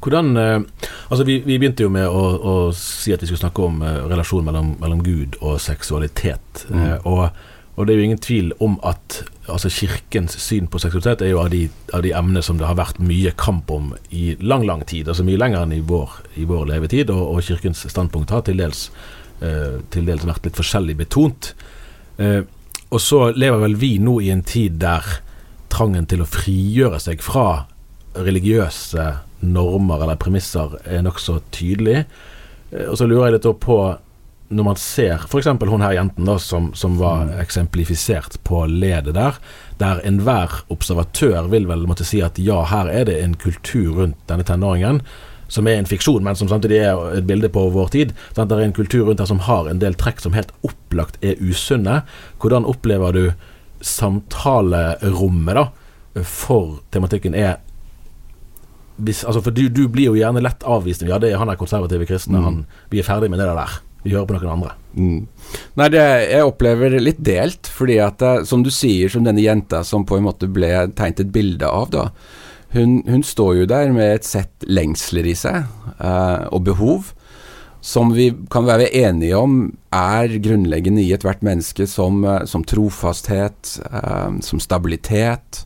Hvordan 0.01 0.37
eh, 0.37 0.61
Altså, 1.11 1.25
vi, 1.25 1.41
vi, 1.45 1.59
begynte 1.59 1.85
jo 1.85 1.91
med 1.93 2.07
å, 2.07 2.21
å, 2.39 2.57
si 2.77 3.13
at 3.13 3.23
vi 3.23 3.29
skulle 3.29 3.43
snakke 3.43 3.65
om 3.67 3.81
relasjon 3.83 4.13
relasjonen 4.13 4.47
mellom, 4.47 4.69
mellom, 4.79 5.01
Gud 5.03 5.39
og 5.41 5.57
seksualitet. 5.59 6.63
Mm. 6.71 6.85
Uh, 6.85 7.09
og, 7.11 7.41
og, 7.75 7.81
det 7.87 7.93
er 7.93 7.99
jo 7.99 8.05
ingen 8.07 8.23
tvil 8.23 8.53
om 8.63 8.77
at 8.87 9.25
altså, 9.51 9.73
Kirkens 9.75 10.39
syn 10.39 10.71
på 10.71 10.79
seksualitet 10.79 11.25
er 11.27 11.33
jo 11.33 11.41
av 11.43 11.51
de, 11.51 11.65
av 11.91 12.05
de 12.07 12.15
emnene 12.15 12.45
som 12.47 12.61
det 12.61 12.69
har 12.69 12.79
vært 12.79 13.03
mye 13.03 13.35
kamp 13.35 13.75
om 13.75 13.91
i 14.15 14.37
lang, 14.39 14.63
lang 14.71 14.87
tid. 14.87 15.11
Altså 15.11 15.27
mye 15.27 15.41
lenger 15.41 15.67
enn 15.67 15.75
i 15.75 15.83
vår, 15.83 16.15
i 16.39 16.47
vår 16.47 16.71
levetid. 16.71 17.11
Og, 17.11 17.25
og, 17.35 17.43
Kirkens 17.51 17.83
standpunkt 17.91 18.31
har 18.31 18.47
til 18.47 18.63
dels, 18.63 18.87
til 19.41 20.05
dels 20.05 20.27
vært 20.29 20.45
litt 20.45 20.59
forskjellig 20.59 20.95
betont. 20.99 21.55
og 22.21 23.01
så 23.01 23.21
lever 23.33 23.63
vel 23.63 23.77
vi 23.81 23.95
nå 23.99 24.19
i 24.21 24.29
en 24.35 24.43
tid 24.45 24.77
der 24.83 25.07
trangen 25.73 26.07
til 26.11 26.21
å 26.21 26.29
frigjøre 26.29 27.01
seg 27.01 27.23
fra 27.25 27.65
religiøse 28.19 29.07
normer 29.47 30.05
eller 30.05 30.21
premisser 30.21 30.77
er 30.85 31.05
nokså 31.07 31.39
tydelig. 31.55 32.05
Eh, 32.71 32.87
og 32.91 32.99
så 32.99 33.09
lurer 33.09 33.31
jeg 33.31 33.39
litt 33.39 33.51
på 33.65 33.81
når 34.51 34.67
man 34.67 34.79
ser 34.83 35.23
f.eks. 35.29 35.47
hun 35.47 35.85
her 35.85 35.95
jenten 35.95 36.27
da, 36.27 36.35
som, 36.43 36.73
som, 36.75 36.97
var 36.99 37.29
mm. 37.29 37.37
eksemplifisert 37.39 38.41
på 38.43 38.65
ledet 38.67 39.15
der, 39.15 39.39
der 39.79 40.01
enhver 40.07 40.65
observatør 40.75 41.47
vil 41.53 41.69
vel 41.71 41.87
måtte 41.87 42.07
si 42.09 42.19
at 42.27 42.39
ja, 42.43 42.65
her 42.67 42.91
er 42.91 43.07
det 43.07 43.21
en 43.23 43.37
kultur 43.39 44.01
rundt 44.01 44.19
denne 44.27 44.47
tenåringen 44.49 45.05
som 45.51 45.69
er 45.69 45.81
en 45.81 45.89
fiksjon, 45.89 46.23
men 46.25 46.39
som 46.39 46.49
samtidig 46.51 46.81
er 46.87 47.01
et 47.19 47.27
bilde 47.29 47.51
på 47.53 47.67
vår 47.75 47.91
tid. 47.95 48.15
Sant? 48.33 48.51
Det 48.51 48.59
er 48.59 48.69
en 48.69 48.77
kultur 48.77 49.09
rundt 49.09 49.23
her 49.23 49.31
som 49.31 49.43
har 49.47 49.69
en 49.69 49.83
del 49.83 49.97
trekk 49.99 50.23
som 50.23 50.37
helt 50.37 50.53
opplagt 50.67 51.19
er 51.27 51.41
usunne. 51.43 52.03
Hvordan 52.41 52.69
opplever 52.71 53.17
du 53.17 53.25
samtalerommet 53.85 55.57
da 55.59 55.69
for 56.27 56.81
tematikken 56.93 57.37
er 57.39 57.59
hvis, 59.01 59.23
altså 59.25 59.41
For 59.41 59.55
du, 59.55 59.63
du, 59.73 59.87
blir 59.89 60.11
jo 60.11 60.19
gjerne 60.19 60.43
lett 60.45 60.65
avvist. 60.69 61.07
Ja, 61.09 61.17
det 61.17 61.31
er 61.33 61.41
han 61.41 61.49
er 61.49 61.57
konservative 61.57 62.05
kristne. 62.05 62.37
Mm. 62.37 62.45
Han, 62.45 62.59
vi 62.93 63.01
er 63.01 63.07
ferdig 63.07 63.31
med 63.33 63.41
det 63.41 63.47
der. 63.49 63.79
Vi 64.05 64.13
hører 64.13 64.27
på 64.29 64.37
noen 64.37 64.51
andre. 64.59 64.75
Mm. 64.93 65.23
Nei, 65.81 65.89
det, 65.93 66.03
jeg 66.29 66.49
opplever 66.49 66.93
det 66.93 67.01
litt 67.01 67.23
delt. 67.25 67.71
Fordi 67.73 67.97
at, 68.05 68.21
eh, 68.21 68.43
som 68.49 68.65
du 68.65 68.69
sier, 68.73 69.09
som 69.13 69.25
denne 69.25 69.41
jenta 69.41 69.81
som 69.89 70.05
på 70.09 70.19
en 70.19 70.27
måte 70.29 70.51
ble 70.53 70.69
tegnet 70.99 71.25
et 71.25 71.33
bilde 71.33 71.69
av, 71.69 71.89
da. 71.93 72.07
Hun, 72.71 73.01
hun 73.09 73.23
står 73.27 73.63
jo 73.63 73.71
der 73.71 73.91
med 73.95 74.21
et 74.21 74.27
sett 74.29 74.67
lengsler 74.69 75.27
i 75.27 75.35
seg, 75.35 75.65
eh, 75.99 76.45
og 76.55 76.63
behov 76.69 77.11
som 77.81 78.13
vi 78.13 78.29
kan 78.53 78.67
være 78.69 78.91
enige 78.97 79.39
om 79.41 79.57
er 79.95 80.37
grunnleggende 80.45 81.03
i 81.03 81.13
ethvert 81.17 81.43
menneske, 81.43 81.87
som, 81.89 82.25
eh, 82.25 82.45
som 82.45 82.65
trofasthet, 82.65 83.81
eh, 83.91 84.41
som 84.41 84.61
stabilitet, 84.61 85.65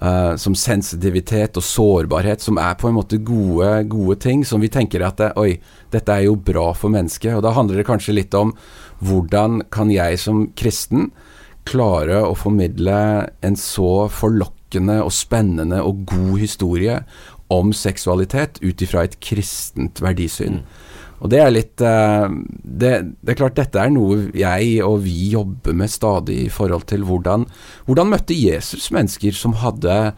eh, 0.00 0.36
som 0.36 0.54
sensitivitet 0.54 1.56
og 1.56 1.62
sårbarhet, 1.62 2.40
som 2.40 2.58
er 2.58 2.74
på 2.74 2.88
en 2.88 2.94
måte 2.94 3.22
gode, 3.22 3.88
gode 3.88 4.18
ting, 4.20 4.44
som 4.44 4.60
vi 4.60 4.68
tenker 4.68 5.02
at 5.02 5.16
det, 5.16 5.32
oi, 5.36 5.58
dette 5.90 6.08
er 6.08 6.24
jo 6.24 6.36
bra 6.36 6.72
for 6.72 6.88
mennesket. 6.88 7.36
Og 7.36 7.42
da 7.42 7.52
handler 7.52 7.76
det 7.76 7.86
kanskje 7.86 8.14
litt 8.14 8.34
om 8.34 8.54
hvordan 9.02 9.70
kan 9.70 9.90
jeg 9.90 10.18
som 10.18 10.52
kristen 10.56 11.12
klare 11.66 12.22
å 12.24 12.34
formidle 12.36 13.28
en 13.42 13.56
så 13.56 14.08
forlokkende 14.08 14.55
og 14.80 15.12
spennende 15.14 15.82
og 15.82 16.04
god 16.10 16.38
historie 16.42 17.00
om 17.52 17.72
seksualitet 17.76 18.60
ut 18.62 18.82
ifra 18.82 19.04
et 19.06 19.18
kristent 19.22 20.02
verdisyn. 20.02 20.60
Mm. 20.60 20.84
Og 21.24 21.30
det 21.32 21.38
er 21.40 21.52
litt 21.52 21.80
uh, 21.80 22.28
det, 22.60 22.92
det, 23.22 23.32
er 23.32 23.38
klart 23.38 23.56
dette 23.56 23.80
er 23.80 23.92
noe 23.92 24.26
jeg 24.36 24.82
og 24.84 24.98
vi 25.06 25.30
jobber 25.32 25.76
med 25.76 25.88
stadig 25.92 26.42
i 26.44 26.52
forhold 26.52 26.84
til 26.90 27.06
hvordan 27.08 27.46
Hvordan 27.86 28.10
møtte 28.12 28.36
Jesus 28.36 28.90
mennesker 28.92 29.32
som 29.32 29.56
hadde 29.62 30.12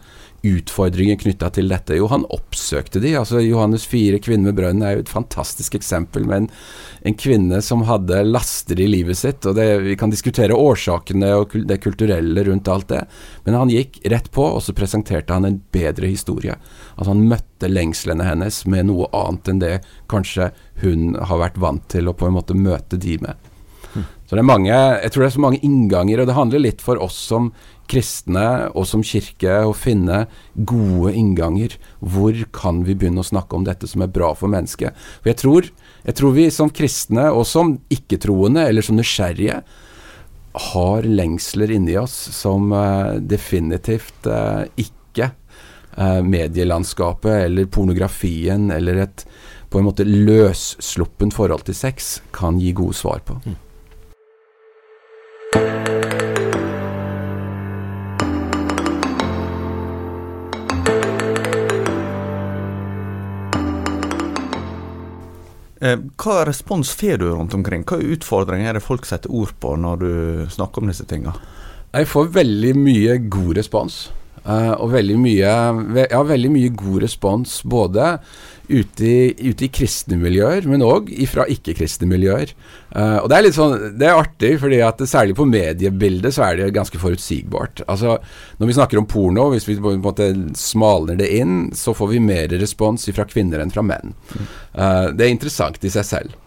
utfordringer 0.45 1.19
knytta 1.19 1.49
til 1.55 1.69
dette? 1.71 1.97
Jo, 1.99 2.07
han 2.11 2.25
oppsøkte 2.31 3.01
de. 3.03 3.15
altså 3.19 3.41
Johannes 3.43 3.85
4, 3.89 4.21
kvinne 4.23 4.49
med 4.49 4.57
brønnen, 4.59 4.83
er 4.85 4.95
jo 4.95 5.03
et 5.03 5.11
fantastisk 5.11 5.75
eksempel 5.79 6.25
med 6.27 6.43
en, 6.43 6.47
en 7.09 7.17
kvinne 7.19 7.61
som 7.65 7.83
hadde 7.89 8.21
laster 8.27 8.79
i 8.79 8.87
livet 8.89 9.19
sitt. 9.19 9.45
og 9.45 9.57
det, 9.59 9.67
Vi 9.85 9.97
kan 9.99 10.13
diskutere 10.13 10.55
årsakene 10.55 11.33
og 11.39 11.57
det 11.67 11.81
kulturelle 11.83 12.45
rundt 12.47 12.71
alt 12.71 12.89
det, 12.93 13.03
men 13.45 13.59
han 13.59 13.73
gikk 13.73 14.01
rett 14.11 14.31
på, 14.31 14.45
og 14.45 14.63
så 14.63 14.75
presenterte 14.77 15.35
han 15.35 15.47
en 15.47 15.61
bedre 15.71 16.07
historie. 16.07 16.55
Altså 16.95 17.11
Han 17.11 17.27
møtte 17.27 17.69
lengslene 17.71 18.27
hennes 18.27 18.63
med 18.65 18.87
noe 18.87 19.09
annet 19.15 19.51
enn 19.51 19.61
det 19.63 19.75
kanskje 20.09 20.51
hun 20.83 21.15
har 21.19 21.43
vært 21.43 21.59
vant 21.59 21.85
til 21.91 22.07
å 22.07 22.15
på 22.15 22.29
en 22.29 22.37
måte 22.37 22.55
møte 22.55 22.97
de 22.97 23.17
med. 23.19 23.49
Så 24.29 24.37
det 24.37 24.43
er 24.43 24.45
mange, 24.45 24.69
Jeg 24.69 25.09
tror 25.11 25.23
det 25.23 25.27
er 25.31 25.37
så 25.37 25.41
mange 25.41 25.63
innganger, 25.65 26.21
og 26.21 26.27
det 26.29 26.37
handler 26.37 26.61
litt 26.61 26.81
for 26.85 27.01
oss 27.01 27.17
som 27.17 27.49
kristne 27.89 28.45
og 28.77 28.85
som 28.89 29.03
kirke 29.05 29.59
å 29.65 29.73
finne 29.75 30.23
gode 30.53 31.13
innganger. 31.17 31.75
Hvor 31.99 32.37
kan 32.55 32.83
vi 32.87 32.95
begynne 32.95 33.23
å 33.23 33.29
snakke 33.29 33.57
om 33.57 33.65
dette 33.67 33.89
som 33.89 34.05
er 34.05 34.13
bra 34.13 34.31
for 34.37 34.51
mennesket? 34.51 34.97
For 35.19 35.31
jeg 35.31 35.41
tror, 35.41 35.69
jeg 36.05 36.17
tror 36.19 36.35
vi 36.37 36.47
som 36.53 36.71
kristne, 36.73 37.29
og 37.33 37.47
som 37.49 37.77
ikke-troende 37.93 38.67
eller 38.69 38.85
som 38.85 38.99
nysgjerrige, 38.99 39.61
har 40.59 41.05
lengsler 41.05 41.71
inni 41.75 41.93
oss 41.99 42.15
som 42.35 42.73
uh, 42.73 43.19
definitivt 43.21 44.25
uh, 44.27 44.65
ikke 44.81 45.29
uh, 45.93 46.21
medielandskapet 46.25 47.45
eller 47.45 47.69
pornografien 47.69 48.71
eller 48.73 49.05
et 49.05 49.25
på 49.69 49.77
en 49.77 49.85
måte 49.85 50.01
løssluppen 50.07 51.29
forhold 51.29 51.67
til 51.67 51.77
sex 51.77 52.15
kan 52.33 52.57
gi 52.57 52.71
gode 52.73 52.97
svar 52.97 53.21
på. 53.21 53.37
Mm. 53.45 53.57
Hva 65.79 66.41
respons 66.43 66.91
får 66.91 67.21
du 67.21 67.29
rundt 67.31 67.53
omkring? 67.55 67.85
Hva 67.87 68.01
utfordringer 68.03 68.71
er 68.71 68.79
det 68.79 68.83
folk 68.83 69.07
setter 69.07 69.31
ord 69.31 69.53
på 69.63 69.77
når 69.79 70.01
du 70.01 70.11
snakker 70.51 70.83
om 70.83 70.91
disse 70.91 71.07
tinga? 71.07 71.31
Jeg 71.95 72.09
får 72.11 72.33
veldig 72.35 72.73
mye 72.77 73.15
god 73.31 73.53
respons. 73.57 74.01
Uh, 74.45 74.75
og 74.79 74.93
veldig 74.93 75.17
mye, 75.19 75.51
ja, 76.09 76.21
veldig 76.25 76.51
mye 76.53 76.71
god 76.79 77.03
respons 77.03 77.59
både 77.67 78.15
ute 78.69 79.05
i, 79.05 79.49
ute 79.49 79.65
i 79.65 79.71
kristne 79.73 80.17
miljøer, 80.21 80.67
men 80.69 80.83
òg 80.85 81.09
fra 81.29 81.47
ikke-kristne 81.49 82.07
miljøer. 82.09 82.53
Uh, 82.93 83.19
og 83.23 83.29
Det 83.31 83.37
er 83.37 83.45
litt 83.45 83.57
sånn, 83.57 83.75
det 83.99 84.09
er 84.09 84.19
artig, 84.19 84.53
fordi 84.61 84.81
at 84.85 85.01
særlig 85.09 85.35
på 85.39 85.47
mediebildet 85.49 86.35
så 86.37 86.45
er 86.47 86.59
det 86.59 86.69
ganske 86.77 87.01
forutsigbart. 87.01 87.83
Altså, 87.87 88.19
Når 88.61 88.69
vi 88.69 88.77
snakker 88.77 89.01
om 89.01 89.09
porno, 89.09 89.49
hvis 89.53 89.67
vi 89.67 89.79
på 89.81 89.95
en 89.95 90.03
måte 90.05 90.29
smalner 90.57 91.17
det 91.19 91.31
inn, 91.39 91.71
så 91.75 91.95
får 91.97 92.13
vi 92.13 92.23
mer 92.23 92.53
respons 92.61 93.09
fra 93.09 93.25
kvinner 93.29 93.63
enn 93.63 93.73
fra 93.73 93.85
menn. 93.85 94.13
Uh, 94.77 95.09
det 95.11 95.25
er 95.25 95.33
interessant 95.33 95.81
i 95.83 95.93
seg 95.93 96.05
selv. 96.05 96.37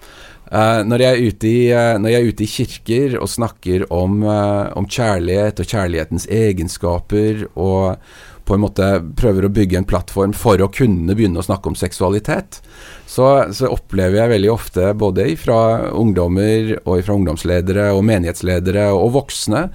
Uh, 0.53 0.83
når, 0.85 1.01
jeg 1.01 1.21
i, 1.49 1.55
uh, 1.73 1.95
når, 1.97 2.11
jeg 2.13 2.19
er 2.19 2.29
ute 2.29 2.45
i, 2.45 2.51
kirker 2.51 3.15
og 3.17 3.31
snakker 3.33 3.87
om, 3.89 4.19
uh, 4.27 4.69
om, 4.77 4.85
kjærlighet 4.85 5.63
og 5.63 5.71
kjærlighetens 5.71 6.27
egenskaper, 6.29 7.47
og 7.57 7.97
på 8.45 8.59
en 8.59 8.61
måte 8.61 8.89
prøver 9.17 9.47
å 9.47 9.53
bygge 9.55 9.79
en 9.81 9.89
plattform 9.89 10.35
for 10.37 10.61
å 10.61 10.69
kunne 10.69 11.17
begynne 11.17 11.41
å 11.41 11.47
snakke 11.47 11.73
om 11.73 11.79
seksualitet, 11.79 12.61
så, 13.09 13.31
så 13.55 13.71
opplever 13.73 14.19
jeg 14.19 14.35
veldig 14.35 14.53
ofte, 14.53 14.93
både 14.99 15.31
fra 15.41 15.89
ungdommer 15.97 16.75
og 16.83 17.01
fra 17.07 17.17
ungdomsledere 17.17 17.89
og 17.97 18.05
menighetsledere 18.11 18.91
og 18.93 19.15
voksne, 19.17 19.67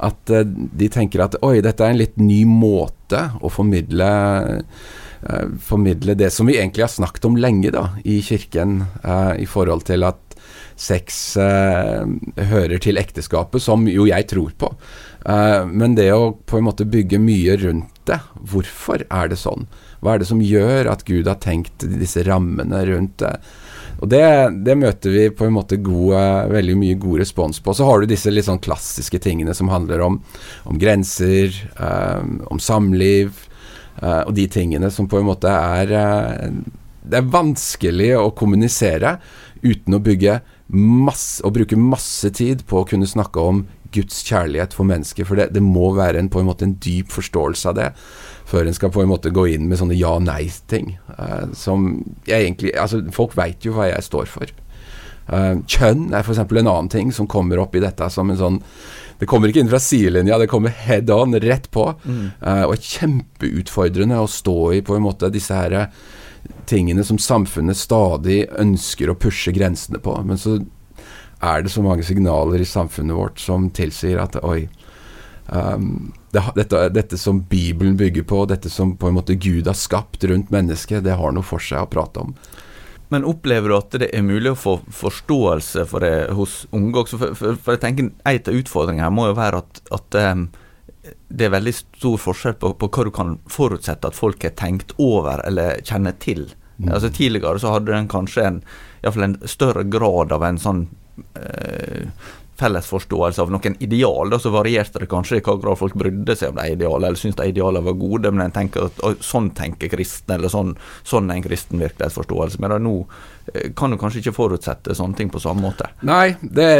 at 0.00 0.30
de 0.30 0.86
tenker 0.92 1.24
at 1.26 1.40
oi, 1.44 1.58
dette 1.64 1.84
er 1.84 1.92
en 1.92 2.00
litt 2.00 2.20
ny 2.22 2.44
måte 2.48 3.26
å 3.42 3.50
formidle 3.52 4.08
Eh, 4.08 5.09
formidle 5.60 6.14
det 6.16 6.30
som 6.32 6.48
vi 6.48 6.56
egentlig 6.56 6.86
har 6.86 6.92
snakket 6.92 7.26
om 7.28 7.36
lenge 7.36 7.72
da, 7.74 7.90
i 8.08 8.20
kirken, 8.24 8.84
uh, 9.04 9.34
i 9.36 9.44
forhold 9.44 9.84
til 9.90 10.06
at 10.08 10.36
sex 10.80 11.36
uh, 11.36 12.08
hører 12.50 12.80
til 12.80 12.96
ekteskapet, 13.00 13.60
som 13.60 13.84
jo 13.90 14.08
jeg 14.08 14.28
tror 14.32 14.54
på. 14.56 14.72
men 15.68 15.94
det 15.94 16.06
å 16.16 16.30
på 16.48 16.56
en 16.56 16.64
måte 16.64 16.86
bygge 16.88 17.18
mye 17.20 17.58
rundt 17.60 17.98
det, 18.08 18.16
hvorfor 18.40 19.04
er 19.12 19.28
det 19.28 19.36
sånn? 19.36 19.66
Hva 20.00 20.14
er 20.14 20.22
det 20.22 20.30
som 20.30 20.40
gjør 20.40 20.88
at 20.88 21.04
Gud 21.04 21.28
har 21.28 21.36
tenkt 21.42 21.84
disse 21.84 22.24
rammene 22.24 22.80
rundt 22.88 23.18
det? 23.20 23.34
Og 24.00 24.08
det, 24.08 24.24
det, 24.64 24.78
møter 24.80 25.12
vi 25.12 25.26
på 25.36 25.44
en 25.44 25.54
måte 25.58 25.76
gode, 25.84 26.20
veldig 26.48 26.76
mye 26.80 26.96
god 27.00 27.20
respons 27.20 27.60
på. 27.60 27.74
Så 27.76 27.84
har 27.84 28.00
du 28.00 28.08
disse 28.08 28.32
litt 28.32 28.48
sånn 28.48 28.62
klassiske 28.64 29.20
tingene 29.20 29.52
som 29.56 29.68
handler 29.72 30.00
om, 30.06 30.16
om 30.64 30.80
grenser, 30.80 31.52
um, 31.76 32.38
om 32.48 32.62
samliv, 32.62 33.44
og 34.00 34.32
de 34.36 34.46
tingene 34.50 34.90
som 34.92 35.08
på 35.10 35.20
en 35.20 35.28
måte 35.28 35.50
er 35.50 35.92
uh, 35.92 36.60
Det 37.00 37.18
er 37.18 37.32
vanskelig 37.32 38.14
å 38.18 38.30
kommunisere 38.36 39.18
uten 39.60 39.96
å 39.96 40.00
bygge 40.00 40.40
masse, 40.72 41.42
å 41.44 41.50
bruke 41.52 41.76
masse 41.76 42.30
tid 42.32 42.64
på 42.68 42.80
å 42.80 42.88
kunne 42.88 43.08
snakke 43.08 43.42
om 43.42 43.64
Guds 43.90 44.20
kjærlighet 44.22 44.72
for 44.76 44.86
mennesker. 44.86 45.26
For 45.26 45.36
det, 45.36 45.48
det 45.52 45.62
må 45.64 45.90
være 45.96 46.20
en, 46.20 46.30
på 46.30 46.40
en 46.40 46.46
måte 46.46 46.64
en 46.64 46.76
dyp 46.80 47.10
forståelse 47.10 47.72
av 47.72 47.76
det 47.80 47.88
før 48.50 48.66
en 48.66 48.76
skal 48.76 48.92
på 48.94 49.02
en 49.02 49.10
måte 49.10 49.32
gå 49.34 49.48
inn 49.52 49.66
med 49.68 49.80
sånne 49.80 49.98
ja-nei-ting. 49.98 50.94
Uh, 51.18 51.50
som 51.58 51.90
jeg 52.28 52.46
egentlig 52.46 52.76
Altså, 52.78 53.02
folk 53.14 53.36
veit 53.38 53.66
jo 53.66 53.74
hva 53.76 53.90
jeg 53.90 54.06
står 54.06 54.30
for. 54.30 54.56
kjønn 55.30 56.08
er 56.10 56.24
f.eks. 56.24 56.40
en 56.42 56.66
annen 56.66 56.88
ting 56.90 57.12
som 57.14 57.28
kommer 57.30 57.60
opp 57.62 57.76
i 57.78 57.82
dette 57.84 58.08
som 58.10 58.30
en 58.32 58.38
sånn 58.40 58.56
det 59.20 59.28
kommer 59.28 59.50
ikke 59.50 59.60
inn 59.62 59.70
fra 59.70 59.80
sidelinja, 59.82 60.38
det 60.40 60.48
kommer 60.48 60.72
head 60.72 61.10
on, 61.12 61.36
rett 61.40 61.68
på. 61.70 61.86
Mm. 62.04 62.26
Uh, 62.40 62.64
og 62.70 62.80
kjempeutfordrende 62.80 64.20
å 64.20 64.28
stå 64.30 64.58
i 64.78 64.82
på 64.84 64.96
en 64.96 65.04
måte 65.04 65.28
disse 65.32 65.56
her 65.56 65.90
tingene 66.70 67.04
som 67.04 67.18
samfunnet 67.20 67.76
stadig 67.76 68.46
ønsker 68.58 69.12
å 69.12 69.18
pushe 69.20 69.52
grensene 69.52 70.00
på. 70.00 70.14
Men 70.24 70.40
så 70.40 70.56
er 71.40 71.64
det 71.64 71.72
så 71.72 71.84
mange 71.84 72.04
signaler 72.04 72.60
i 72.60 72.68
samfunnet 72.68 73.16
vårt 73.16 73.40
som 73.40 73.68
tilsier 73.76 74.20
at 74.20 74.36
oi 74.44 74.64
um, 75.48 76.10
det, 76.32 76.42
dette, 76.56 76.82
dette, 76.94 77.18
som 77.18 77.42
Bibelen 77.48 77.96
bygger 78.00 78.24
på, 78.28 78.44
dette 78.48 78.70
som 78.70 78.96
på 78.96 79.08
en 79.08 79.16
måte 79.16 79.34
Gud 79.34 79.66
har 79.66 79.76
skapt 79.78 80.24
rundt 80.24 80.52
mennesket, 80.52 81.04
det 81.04 81.16
har 81.18 81.32
noe 81.34 81.46
for 81.46 81.62
seg 81.64 81.84
å 81.84 81.90
prate 81.90 82.24
om. 82.24 82.34
Men 83.10 83.26
opplever 83.26 83.70
du 83.70 83.76
at 83.76 83.94
det 83.98 84.08
er 84.14 84.22
mulig 84.22 84.52
å 84.52 84.58
få 84.58 84.76
forståelse 84.94 85.84
for 85.90 86.06
det 86.06 86.30
hos 86.38 86.64
unge 86.76 87.02
også? 87.02 87.18
For, 87.18 87.38
for, 87.38 87.58
for 87.58 87.74
jeg 87.74 87.82
tenker 87.82 88.10
En 88.10 88.38
av 88.38 88.58
utfordringene 88.60 89.06
her 89.08 89.14
må 89.14 89.26
jo 89.30 89.38
være 89.38 89.62
at, 89.64 89.80
at 89.96 90.18
um, 90.30 90.44
det 91.28 91.46
er 91.46 91.54
veldig 91.54 91.74
stor 91.74 92.16
forskjell 92.20 92.56
på, 92.60 92.72
på, 92.78 92.90
hva 92.92 93.06
du 93.06 93.12
kan 93.14 93.36
forutsette 93.50 94.10
at 94.10 94.18
folk 94.18 94.44
har 94.46 94.54
tenkt 94.58 94.94
over 95.00 95.42
eller 95.46 95.82
kjenner 95.86 96.14
til. 96.22 96.46
Mm. 96.78 96.90
Altså 96.94 97.10
Tidligere 97.14 97.62
så 97.62 97.74
hadde 97.74 97.94
den 97.94 98.10
kanskje 98.10 98.46
en, 98.46 98.60
en 99.02 99.36
større 99.48 99.84
grad 99.90 100.34
av 100.36 100.44
en 100.46 100.60
sånn 100.60 100.84
eh, 101.40 102.10
fellesforståelse 102.60 103.42
av 103.42 103.50
noen 103.52 103.76
ideal, 103.82 104.30
da, 104.30 104.38
så 104.40 104.52
varierte 104.54 105.02
det 105.02 105.08
kanskje 105.10 105.40
i 105.40 105.42
hva 105.44 105.56
grad 105.60 105.80
folk 105.80 105.96
brydde 105.98 106.36
seg 106.36 106.52
om 106.52 106.60
de 106.60 106.74
idealene, 106.74 107.10
eller 107.10 107.20
syntes 107.20 107.40
de 107.40 107.48
idealene 107.52 107.86
var 107.86 107.98
gode. 108.00 108.32
Men 108.34 108.46
en 108.46 108.54
tenker 108.54 108.88
at 108.88 109.24
sånn 109.24 109.50
tenker 109.56 109.90
kristne, 109.92 110.36
eller 110.36 110.52
sånn, 110.52 110.74
sånn 111.06 111.30
er 111.30 111.40
en 111.40 111.46
kristen 111.46 111.82
virkelighetsforståelse. 111.82 112.62
Men 112.62 112.76
nå 112.84 112.94
eh, 113.54 113.70
kan 113.76 113.92
du 113.92 113.98
kanskje 114.00 114.24
ikke 114.24 114.36
forutsette 114.36 114.96
sånne 114.96 115.18
ting 115.18 115.32
på 115.32 115.42
samme 115.42 115.64
måte. 115.64 115.90
Nei, 116.06 116.36
det, 116.40 116.70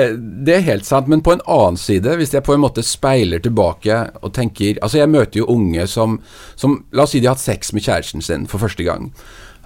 det, 0.47 0.57
er 0.59 0.67
helt 0.71 0.89
sant. 0.89 1.11
Men 1.11 1.25
på 1.27 1.37
en 1.37 1.45
annen 1.47 1.81
side, 1.81 2.17
hvis 2.21 2.35
jeg 2.37 2.47
på 2.47 2.57
en 2.57 2.65
måte 2.65 2.85
speiler 2.87 3.43
tilbake 3.43 4.03
og 4.21 4.35
tenker 4.37 4.79
Altså, 4.81 5.01
jeg 5.01 5.11
møter 5.11 5.41
jo 5.41 5.47
unge 5.51 5.87
som, 5.91 6.19
som 6.59 6.77
La 6.95 7.05
oss 7.05 7.15
si 7.15 7.21
de 7.21 7.29
har 7.29 7.37
hatt 7.37 7.43
sex 7.43 7.73
med 7.75 7.85
kjæresten 7.85 8.25
sin 8.25 8.47
for 8.51 8.63
første 8.63 8.85
gang. 8.87 9.11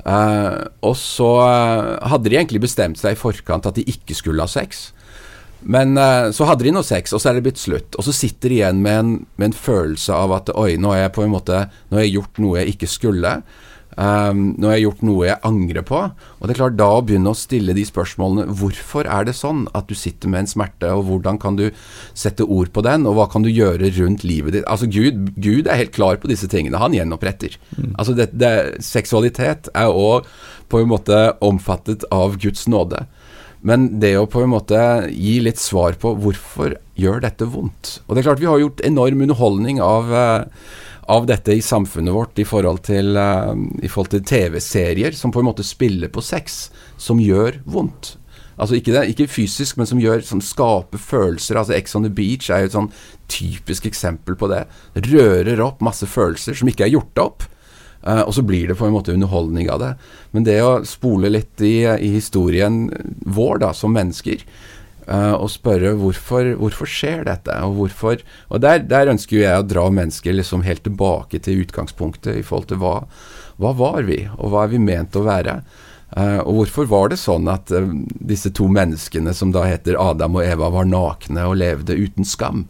Uh, 0.04 0.66
og 0.85 0.97
så 1.00 1.28
uh, 1.40 2.09
hadde 2.11 2.28
de 2.28 2.37
egentlig 2.37 2.61
bestemt 2.64 2.99
seg 3.00 3.14
i 3.14 3.18
forkant 3.18 3.68
at 3.71 3.78
de 3.78 3.87
ikke 3.88 4.16
skulle 4.16 4.44
ha 4.44 4.50
sex. 4.50 4.90
Men 5.64 5.99
uh, 5.99 6.30
så 6.35 6.49
hadde 6.49 6.66
de 6.66 6.75
noe 6.75 6.87
sex, 6.87 7.14
og 7.14 7.23
så 7.23 7.30
er 7.30 7.38
det 7.38 7.47
blitt 7.47 7.62
slutt. 7.62 7.97
Og 7.97 8.06
så 8.06 8.14
sitter 8.14 8.52
de 8.52 8.61
igjen 8.61 8.83
med 8.85 9.00
en, 9.00 9.12
med 9.40 9.50
en, 9.50 9.61
følelse 9.64 10.16
av 10.16 10.35
at 10.37 10.52
oi, 10.54 10.75
nå 10.80 10.92
har 10.92 11.06
jeg 11.06 11.14
på 11.16 11.25
en 11.25 11.33
måte 11.33 11.61
Nå 11.88 11.97
har 11.99 12.04
jeg 12.04 12.18
gjort 12.18 12.42
noe 12.42 12.59
jeg 12.61 12.75
ikke 12.75 12.90
skulle. 12.90 13.38
Um, 13.94 14.56
nå 14.59 14.66
har 14.66 14.75
jeg 14.75 14.88
gjort 14.88 15.02
noe 15.06 15.26
jeg 15.28 15.40
angrer 15.47 15.85
på. 15.87 16.00
Og 16.11 16.44
det 16.44 16.54
er 16.54 16.59
klart, 16.59 16.76
da 16.78 16.88
å 16.97 17.02
begynne 17.06 17.30
å 17.30 17.38
stille 17.38 17.76
de 17.76 17.85
spørsmålene 17.87 18.56
Hvorfor 18.59 19.06
er 19.06 19.28
det 19.28 19.37
sånn 19.38 19.64
at 19.76 19.87
du 19.90 19.94
sitter 19.99 20.33
med 20.33 20.44
en 20.44 20.50
smerte, 20.50 20.90
og 20.90 21.06
hvordan 21.09 21.38
kan 21.42 21.59
du 21.61 21.68
sette 22.18 22.47
ord 22.47 22.73
på 22.75 22.85
den, 22.87 23.06
og 23.09 23.18
hva 23.18 23.28
kan 23.30 23.47
du 23.47 23.52
gjøre 23.52 23.92
rundt 24.00 24.26
livet 24.26 24.59
ditt? 24.59 24.66
Altså, 24.71 24.90
Gud, 24.90 25.35
Gud 25.38 25.71
er 25.71 25.80
helt 25.85 25.94
klar 25.94 26.18
på 26.21 26.30
disse 26.30 26.50
tingene. 26.50 26.80
Han 26.83 26.97
gjenoppretter. 26.97 27.59
Mm. 27.76 27.92
Altså, 27.94 28.16
det, 28.18 28.33
det, 28.35 28.54
seksualitet 28.85 29.71
er 29.75 29.94
òg 29.94 30.28
på 30.73 30.83
en 30.83 30.90
måte 30.90 31.28
omfattet 31.44 32.06
av 32.14 32.38
Guds 32.42 32.66
nåde. 32.71 33.04
Men 33.64 33.87
det 34.00 34.14
å 34.21 34.28
på 34.30 34.42
en 34.44 34.52
måte 34.52 34.78
gi 35.09 35.38
litt 35.44 35.61
svar 35.62 35.97
på 36.00 36.12
hvorfor 36.21 36.76
gjør 37.00 37.23
dette 37.25 37.47
vondt 37.49 37.97
Og 38.04 38.12
det 38.12 38.21
er 38.21 38.26
klart, 38.28 38.42
vi 38.42 38.50
har 38.50 38.61
gjort 38.61 38.83
enorm 38.85 39.25
underholdning 39.25 39.80
av 39.83 40.12
uh, 40.12 40.42
av 41.06 41.26
dette 41.28 41.52
i 41.52 41.61
samfunnet 41.61 42.14
vårt 42.14 42.38
i 42.40 42.47
forhold 42.49 42.80
til, 42.87 43.16
uh, 43.16 43.52
til 44.09 44.23
TV-serier 44.25 45.16
som 45.16 45.33
på 45.33 45.42
en 45.42 45.49
måte 45.50 45.66
spiller 45.66 46.09
på 46.09 46.23
sex, 46.25 46.71
som 46.97 47.21
gjør 47.21 47.61
vondt. 47.68 48.14
Altså 48.54 48.78
ikke, 48.78 48.92
det, 48.94 49.02
ikke 49.11 49.30
fysisk, 49.30 49.76
men 49.76 49.88
som, 49.90 49.99
gjør, 50.00 50.23
som 50.26 50.40
skaper 50.44 51.00
følelser. 51.02 51.59
Altså 51.59 51.75
Ex 51.76 51.97
on 51.99 52.06
the 52.06 52.12
Beach 52.12 52.50
er 52.50 52.62
jo 52.62 52.71
et 52.71 52.76
sånn 52.76 52.92
typisk 53.33 53.88
eksempel 53.90 54.38
på 54.38 54.49
det. 54.52 54.62
Rører 55.11 55.62
opp 55.64 55.83
masse 55.85 56.06
følelser 56.06 56.56
som 56.59 56.71
ikke 56.71 56.87
er 56.87 56.94
gjort 56.94 57.23
opp. 57.23 57.49
Uh, 58.04 58.20
og 58.26 58.34
så 58.37 58.44
blir 58.44 58.68
det 58.68 58.76
på 58.76 58.84
en 58.84 58.92
måte 58.92 59.14
underholdning 59.14 59.70
av 59.73 59.80
det. 59.80 59.90
Men 60.37 60.44
det 60.44 60.58
å 60.61 60.82
spole 60.84 61.30
litt 61.32 61.61
i, 61.64 61.78
i 61.88 62.12
historien 62.12 62.87
vår 63.25 63.62
da, 63.64 63.73
som 63.76 63.96
mennesker, 63.96 64.44
Uh, 65.04 65.34
og 65.37 65.50
spørre 65.52 65.90
hvorfor, 66.00 66.54
hvorfor 66.56 66.88
skjer 66.88 67.26
dette, 67.28 67.52
og 67.66 67.75
hvorfor 67.76 68.23
Og 68.49 68.61
der, 68.64 68.78
der 68.88 69.11
ønsker 69.12 69.37
jeg 69.37 69.61
å 69.61 69.66
dra 69.68 69.82
mennesker 69.92 70.32
liksom 70.32 70.62
helt 70.64 70.80
tilbake 70.87 71.42
til 71.44 71.61
utgangspunktet 71.61 72.38
i 72.40 72.44
forhold 72.46 72.70
til 72.70 72.80
hva, 72.80 72.94
hva 73.61 73.75
var 73.76 74.08
vi, 74.08 74.23
og 74.38 74.54
hva 74.54 74.62
er 74.64 74.72
vi 74.72 74.81
ment 74.81 75.18
å 75.20 75.26
være. 75.26 75.59
Uh, 76.16 76.40
og 76.46 76.62
hvorfor 76.62 76.88
var 76.88 77.12
det 77.12 77.20
sånn 77.20 77.50
at 77.52 77.68
disse 78.16 78.48
to 78.57 78.70
menneskene 78.72 79.37
som 79.37 79.52
da 79.52 79.66
heter 79.68 80.00
Adam 80.00 80.40
og 80.40 80.46
Eva, 80.46 80.72
var 80.72 80.88
nakne 80.88 81.44
og 81.50 81.59
levde 81.61 82.00
uten 82.00 82.24
skam? 82.24 82.64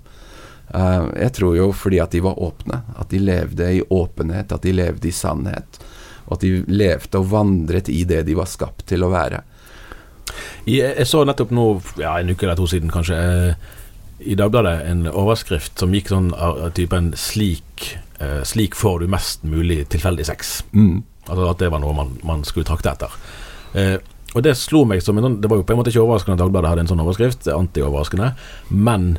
Jeg 0.72 1.32
tror 1.36 1.56
jo 1.58 1.68
fordi 1.76 2.00
at 2.02 2.14
de 2.14 2.22
var 2.24 2.40
åpne, 2.42 2.80
at 2.98 3.10
de 3.12 3.20
levde 3.22 3.66
i 3.76 3.82
åpenhet, 3.94 4.52
at 4.52 4.64
de 4.64 4.72
levde 4.74 5.08
i 5.08 5.14
sannhet. 5.14 5.78
Og 6.26 6.38
at 6.38 6.46
de 6.46 6.64
levde 6.72 7.20
og 7.20 7.28
vandret 7.30 7.90
i 7.92 8.02
det 8.08 8.22
de 8.26 8.36
var 8.38 8.48
skapt 8.50 8.86
til 8.88 9.04
å 9.04 9.12
være. 9.12 9.42
Jeg, 10.64 11.06
så 11.06 11.22
nettopp 11.28 11.52
nå, 11.54 11.66
ja, 12.00 12.16
en 12.18 12.32
uke 12.32 12.46
eller 12.46 12.58
to 12.58 12.66
siden 12.70 12.92
kanskje, 12.92 13.18
eh, 13.18 13.72
i 14.24 14.36
Dagbladet 14.38 14.86
en 14.88 15.04
overskrift 15.10 15.78
som 15.80 15.92
gikk 15.92 16.08
sånn 16.12 16.30
av 16.32 16.70
typen 16.76 17.12
slik, 17.18 17.90
eh, 18.18 18.40
slik 18.46 18.76
får 18.78 19.02
du 19.02 19.12
mest 19.12 19.44
mulig 19.44 19.82
tilfeldig 19.92 20.24
sex. 20.26 20.62
Mm. 20.72 21.02
Altså 21.28 21.50
At 21.50 21.60
det 21.60 21.70
var 21.72 21.82
noe 21.82 21.96
man, 21.96 22.16
man 22.24 22.44
skulle 22.44 22.66
trakte 22.68 22.94
etter. 22.94 23.12
Eh, 23.74 23.98
og 24.34 24.42
det 24.42 24.56
slo 24.58 24.84
meg 24.88 25.02
som 25.02 25.18
en 25.18 25.26
sånn 25.26 25.36
Det 25.42 25.48
var 25.50 25.60
jo 25.60 25.64
på 25.66 25.74
en 25.74 25.78
måte 25.78 25.92
ikke 25.92 26.02
overraskende 26.02 26.34
at 26.38 26.42
Dagbladet 26.42 26.70
hadde 26.70 26.84
en 26.84 26.90
sånn 26.90 27.02
overskrift, 27.04 27.46
antioverraskende, 27.50 28.32
men 28.70 29.18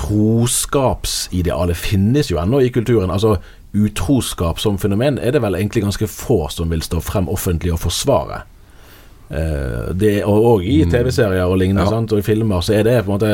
troskapsidealet 0.00 1.76
finnes 1.76 2.30
jo 2.30 2.38
ennå 2.40 2.60
i 2.64 2.70
kulturen. 2.72 3.10
Altså 3.10 3.36
Utroskap 3.72 4.58
som 4.58 4.78
fenomen 4.82 5.18
er 5.22 5.30
det 5.30 5.42
vel 5.44 5.54
egentlig 5.54 5.84
ganske 5.84 6.08
få 6.10 6.48
som 6.50 6.72
vil 6.72 6.82
stå 6.82 7.02
frem 7.04 7.28
offentlig 7.30 7.74
og 7.76 7.84
forsvare. 7.84 8.42
Uh, 9.30 9.92
det, 9.94 10.24
og, 10.24 10.38
og, 10.42 10.64
i 10.66 10.80
mm. 10.82 10.90
TV-serier 10.90 11.46
og 11.46 11.60
lignende, 11.60 11.84
ja. 11.86 12.00
og 12.02 12.18
i 12.18 12.24
filmer, 12.26 12.64
så 12.66 12.74
er 12.80 12.88
det 12.88 12.96
på 13.04 13.12
en 13.12 13.14
måte 13.14 13.28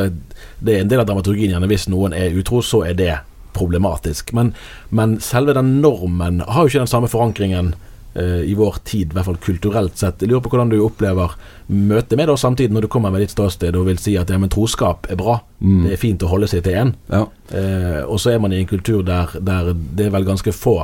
Det 0.61 0.75
er 0.75 0.83
en 0.85 0.91
del 0.91 1.01
av 1.01 1.07
dramaturgien 1.09 1.55
gjerne 1.55 1.71
hvis 1.71 1.89
noen 1.89 2.13
er 2.13 2.37
utro, 2.37 2.61
så 2.61 2.83
er 2.85 2.99
det 2.99 3.15
problematisk. 3.57 4.35
Men, 4.37 4.53
men 4.93 5.17
selve 5.25 5.55
den 5.57 5.79
normen 5.81 6.43
har 6.45 6.67
jo 6.67 6.75
ikke 6.75 6.85
den 6.85 6.93
samme 6.93 7.09
forankringen 7.09 7.73
i 8.17 8.55
vår 8.57 8.79
tid, 8.89 9.11
i 9.11 9.17
hvert 9.17 9.27
fall 9.27 9.37
kulturelt 9.45 9.99
sett. 10.01 10.23
Jeg 10.23 10.31
lurer 10.31 10.45
på 10.45 10.53
hvordan 10.55 10.71
du 10.73 10.79
opplever 10.81 11.35
møtet 11.67 12.17
med 12.17 12.31
det 12.31 12.37
samtidig, 12.41 12.73
når 12.73 12.87
du 12.87 12.91
kommer 12.93 13.13
med 13.13 13.25
ditt 13.25 13.35
ståsted 13.35 13.77
og 13.77 13.89
vil 13.91 14.01
si 14.01 14.15
at 14.17 14.31
ja, 14.33 14.39
men 14.41 14.53
troskap 14.53 15.09
er 15.13 15.19
bra. 15.21 15.39
Mm. 15.61 15.83
Det 15.85 15.93
er 15.97 16.01
fint 16.01 16.25
å 16.25 16.31
holde 16.31 16.49
seg 16.49 16.65
til 16.65 16.79
én. 16.81 16.95
Ja. 17.13 17.27
Eh, 17.53 18.01
og 18.07 18.21
så 18.23 18.33
er 18.33 18.41
man 18.43 18.55
i 18.55 18.63
en 18.63 18.71
kultur 18.71 19.05
der, 19.07 19.37
der 19.37 19.75
det 19.75 20.09
er 20.09 20.15
vel 20.17 20.29
ganske 20.29 20.55
få 20.57 20.79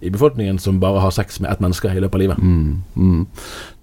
i 0.00 0.10
befolkningen 0.10 0.58
som 0.58 0.80
bare 0.80 1.00
har 1.00 1.10
sex 1.10 1.40
med 1.40 1.50
ett 1.50 1.60
menneske 1.60 1.88
i 1.88 2.00
løpet 2.00 2.14
av 2.14 2.20
livet. 2.20 2.38
Mm, 2.38 2.82
mm. 2.96 3.20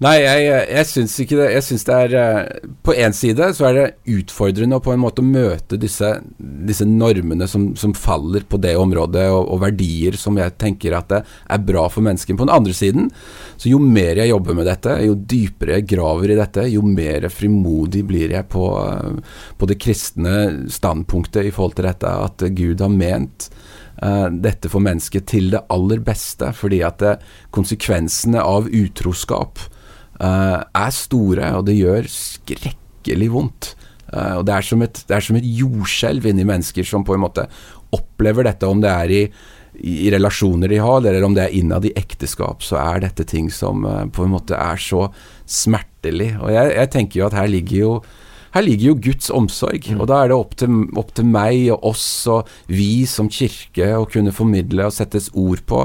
Nei, 0.04 0.12
jeg, 0.22 0.60
jeg 0.70 0.86
syns 0.86 1.14
ikke 1.24 1.38
det. 1.40 1.48
Jeg 1.56 1.64
syns 1.66 1.86
det 1.88 1.96
er 2.04 2.14
eh, 2.20 2.68
På 2.86 2.94
én 2.94 3.16
side 3.16 3.48
så 3.58 3.66
er 3.66 3.78
det 3.78 4.14
utfordrende 4.14 4.78
å 4.78 4.84
på 4.84 4.94
en 4.94 5.02
måte 5.02 5.24
møte 5.26 5.78
disse, 5.80 6.12
disse 6.38 6.86
normene 6.86 7.48
som, 7.50 7.72
som, 7.78 7.96
faller 7.98 8.46
på 8.46 8.60
det 8.62 8.76
området, 8.78 9.26
og, 9.32 9.48
og, 9.48 9.60
verdier 9.64 10.18
som 10.20 10.38
jeg 10.38 10.54
tenker 10.60 10.94
at 10.94 11.10
det 11.10 11.20
er 11.24 11.66
bra 11.66 11.88
for 11.90 12.06
mennesker. 12.06 12.38
På 12.38 12.46
den 12.46 12.54
andre 12.54 12.76
siden, 12.76 13.10
så 13.58 13.72
jo 13.72 13.82
mer 13.82 14.22
jeg 14.22 14.30
jobber 14.30 14.58
med 14.60 14.70
dette, 14.70 14.94
jo 15.02 15.18
dypere 15.18 15.80
jeg 15.80 15.88
graver 15.96 16.30
i 16.30 16.38
dette, 16.38 16.68
jo 16.70 16.86
mer 16.86 17.26
frimodig 17.32 18.04
blir 18.06 18.36
jeg 18.36 18.46
på, 18.54 18.68
på 19.58 19.70
det 19.70 19.80
kristne 19.82 20.36
standpunktet 20.70 21.48
i 21.48 21.54
forhold 21.54 21.78
til 21.80 21.90
dette, 21.90 22.18
at 22.28 22.46
Gud 22.54 22.84
har 22.84 22.92
ment 22.92 23.50
dette 23.94 24.70
for 24.72 24.82
mennesket 24.82 25.28
til 25.30 25.52
det 25.52 25.60
aller 25.72 26.00
beste, 26.02 26.50
fordi 26.56 26.80
at 26.82 26.98
det, 26.98 27.14
konsekvensene 27.54 28.42
av 28.42 28.66
utroskap 28.66 29.60
uh, 30.18 30.60
er 30.66 30.94
store, 30.94 31.52
og 31.54 31.68
det 31.68 31.76
gjør 31.78 32.08
skrekkelig 32.10 33.28
vondt. 33.34 33.74
Og 34.14 34.44
det 34.46 34.52
er, 34.54 34.62
som 34.62 34.82
et, 34.84 34.98
et 35.10 35.46
jordskjelv 35.58 36.26
inni 36.30 36.44
mennesker 36.46 36.86
som 36.86 37.02
på 37.06 37.16
en 37.16 37.22
måte 37.24 37.48
opplever 37.96 38.46
dette, 38.46 38.68
om 38.68 38.82
det 38.82 38.90
er 38.92 39.10
i, 39.10 39.22
i, 39.80 39.94
i 40.06 40.10
relasjoner 40.14 40.70
de 40.70 40.78
har, 40.82 41.00
eller 41.00 41.26
om 41.26 41.34
det 41.34 41.46
er 41.46 41.56
innad 41.58 41.88
i 41.88 41.94
ekteskap, 41.98 42.62
så 42.62 42.78
er 42.82 43.02
dette 43.06 43.26
ting 43.26 43.48
som 43.50 43.82
på 44.14 44.26
en 44.26 44.34
måte 44.36 44.54
er 44.54 44.78
så 44.78 45.08
smertelig. 45.50 46.34
Og 46.38 46.52
jeg, 46.54 46.76
jeg 46.76 46.92
tenker 46.94 47.20
jo 47.20 47.26
at 47.26 47.38
her 47.40 47.50
ligger 47.50 47.80
jo 47.80 47.90
her 48.54 48.62
ligger 48.62 48.92
jo 48.92 49.00
Guds 49.08 49.32
omsorg, 49.34 49.88
mm. 49.90 49.98
og 49.98 50.10
da 50.10 50.20
er 50.22 50.30
det 50.30 50.36
opp 50.38 50.54
til, 50.60 50.84
opp 51.00 51.10
til, 51.16 51.26
meg 51.26 51.72
og 51.74 51.88
oss 51.90 52.06
og 52.30 52.50
vi 52.70 53.02
som 53.10 53.30
kirke 53.32 53.90
å 53.98 54.06
kunne 54.10 54.34
formidle 54.34 54.86
og 54.86 54.94
settes 54.94 55.30
ord 55.34 55.64
på. 55.66 55.82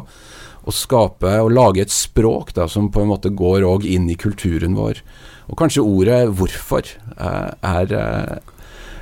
Og 0.69 0.75
skape 0.75 1.31
og 1.41 1.49
lage 1.55 1.81
et 1.81 1.93
språk 1.93 2.53
da, 2.53 2.67
som 2.69 2.91
på 2.93 3.01
en 3.01 3.09
måte 3.09 3.31
går 3.33 3.65
òg 3.65 3.87
inn 3.89 4.05
i 4.11 4.19
kulturen 4.19 4.77
vår. 4.77 5.01
Og 5.49 5.57
kanskje 5.57 5.81
ordet 5.81 6.21
'hvorfor' 6.29 6.93
uh, 7.17 7.51
er 7.63 8.39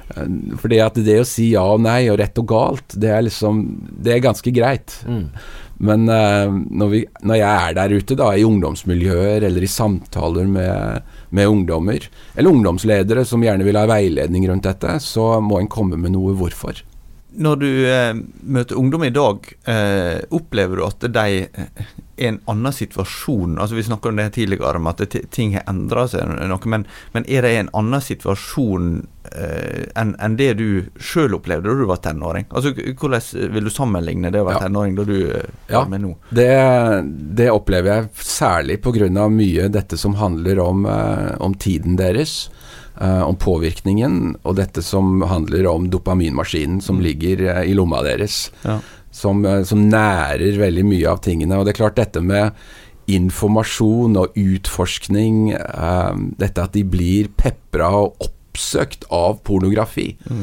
For 0.07 0.63
fordi 0.63 0.77
at 0.79 0.95
det 1.03 1.17
å 1.19 1.27
si 1.27 1.49
ja 1.51 1.65
og 1.67 1.81
nei 1.83 2.07
og 2.07 2.21
rett 2.21 2.37
og 2.39 2.47
galt, 2.47 2.95
det 2.95 3.09
er 3.11 3.25
liksom 3.27 3.65
Det 3.99 4.13
er 4.13 4.23
ganske 4.23 4.51
greit. 4.55 5.03
Mm. 5.03 5.27
Men 5.83 6.07
uh, 6.07 6.47
når, 6.47 6.87
vi, 6.89 7.01
når, 7.21 7.35
jeg 7.35 7.67
er 7.67 7.73
der 7.75 7.97
ute, 7.99 8.15
da, 8.15 8.31
i 8.31 8.47
ungdomsmiljøer 8.47 9.43
eller 9.43 9.61
i 9.61 9.67
samtaler 9.67 10.47
med 10.47 11.03
med 11.29 11.47
ungdommer, 11.47 12.09
eller 12.35 12.49
ungdomsledere 12.49 13.25
som 13.25 13.43
gjerne 13.43 13.65
vil 13.67 13.79
ha 13.79 13.87
veiledning 13.89 14.47
rundt 14.49 14.67
dette, 14.67 14.99
så 15.03 15.37
må 15.43 15.59
en 15.61 15.71
komme 15.71 15.99
med 15.99 16.15
noe 16.15 16.35
hvorfor. 16.37 16.83
Når 17.37 17.59
du 17.61 17.69
eh, 17.85 18.17
møter 18.41 18.77
ungdom 18.79 19.03
i 19.05 19.13
dag, 19.13 19.47
eh, 19.69 20.19
opplever 20.33 20.79
du 20.79 20.85
at 20.87 21.05
de 21.13 21.25
eh, 21.45 21.89
er 22.17 22.31
en 22.31 22.39
annen 22.49 22.73
situasjon? 22.73 23.59
Altså 23.61 23.77
Vi 23.77 23.83
snakka 23.83 24.09
om 24.09 24.17
det 24.17 24.29
tidligere, 24.37 24.77
om 24.79 24.89
at 24.89 25.03
det, 25.03 25.27
ting 25.31 25.53
har 25.53 25.67
endra 25.69 26.07
seg 26.09 26.25
noe. 26.25 26.59
Men, 26.65 26.87
men, 27.13 27.27
er 27.29 27.45
det 27.45 27.53
en 27.59 27.71
annen 27.77 28.01
situasjon 28.01 28.89
eh, 29.31 29.85
enn 29.99 30.15
en 30.23 30.37
det 30.39 30.49
du 30.57 30.67
sjøl 30.97 31.37
opplevde 31.37 31.69
da 31.69 31.77
du 31.77 31.85
var 31.89 32.01
tenåring? 32.01 32.49
Altså 32.49 32.73
Hvordan 32.73 33.53
vil 33.53 33.69
du 33.69 33.73
sammenligne 33.73 34.33
det 34.33 34.41
å 34.41 34.49
være 34.49 34.63
ja. 34.63 34.67
tenåring 34.67 34.97
da 34.97 35.07
du 35.07 35.17
eh, 35.29 35.49
ja, 35.69 35.85
med 35.89 36.05
nå? 36.07 36.15
Det, 36.29 36.51
det 37.37 37.51
opplever 37.53 37.93
jeg 37.93 38.27
særlig 38.27 38.81
pga. 38.81 39.27
mye 39.29 39.69
dette 39.69 39.97
som 39.97 40.17
handler 40.17 40.59
om, 40.63 40.85
eh, 40.89 41.35
om 41.37 41.53
tiden 41.53 41.99
deres 42.01 42.47
om 42.97 43.35
påvirkningen, 43.37 44.37
og 44.41 44.57
dette 44.57 44.81
som 44.85 45.21
handler 45.27 45.67
om 45.69 45.89
dopaminmaskinen 45.93 46.81
som 46.81 46.97
mm. 46.97 47.03
ligger 47.05 47.43
uh, 47.49 47.61
i 47.67 47.75
lomma 47.77 48.01
deres. 48.05 48.47
Ja. 48.63 48.79
Som, 49.13 49.45
uh, 49.45 49.63
som, 49.67 49.87
nærer 49.91 50.59
veldig 50.59 50.85
mye 50.87 51.07
av 51.11 51.21
tingene. 51.25 51.59
Og 51.59 51.67
det 51.67 51.75
er 51.75 51.81
klart, 51.83 51.99
dette 51.99 52.23
med 52.23 52.57
informasjon 53.07 54.17
og 54.19 54.35
utforskning, 54.35 55.53
dette 56.35 56.63
at 56.65 56.73
de 56.75 56.81
blir 56.83 57.29
pepra 57.39 57.87
og 58.01 58.17
oppsøkt 58.25 59.05
av 59.15 59.37
pornografi. 59.47 60.09
Mm. 60.27 60.41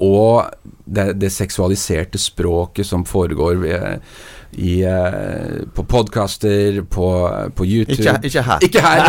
og 0.00 0.48
det, 0.88 1.12
det, 1.20 1.28
seksualiserte 1.28 2.16
språket 2.18 2.88
som 2.88 3.04
foregår 3.04 3.60
ved 3.60 4.08
i, 4.56 4.80
uh, 4.86 5.68
på 5.74 5.84
podkaster, 5.84 6.80
på, 6.82 7.06
på, 7.54 7.66
YouTube 7.66 7.98
Ikke, 7.98 8.14
ikke 8.26 8.42
her. 8.42 8.58
Ikke 8.64 8.80
her! 8.80 9.02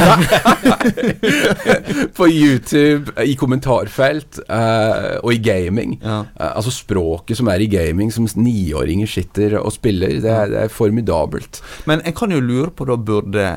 på 2.17 2.27
YouTube, 2.27 3.13
i 3.23 3.33
kommentarfelt 3.39 4.41
uh, 4.49 5.17
og 5.23 5.33
i 5.33 5.41
gaming. 5.43 5.97
Ja. 6.03 6.19
Uh, 6.35 6.51
altså 6.51 6.73
språket 6.75 7.39
som 7.39 7.47
er 7.51 7.63
i 7.63 7.69
gaming, 7.71 8.13
som 8.13 8.27
niåringer 8.35 9.09
sitter 9.09 9.57
og 9.61 9.73
spiller, 9.75 10.19
det 10.19 10.31
er, 10.31 10.51
det 10.51 10.63
er 10.65 10.73
formidabelt. 10.73 11.63
Men 11.89 12.03
en 12.05 12.15
kan 12.15 12.31
jo 12.35 12.43
lure 12.43 12.71
på, 12.75 12.89
da 12.89 12.99
burde 12.99 13.49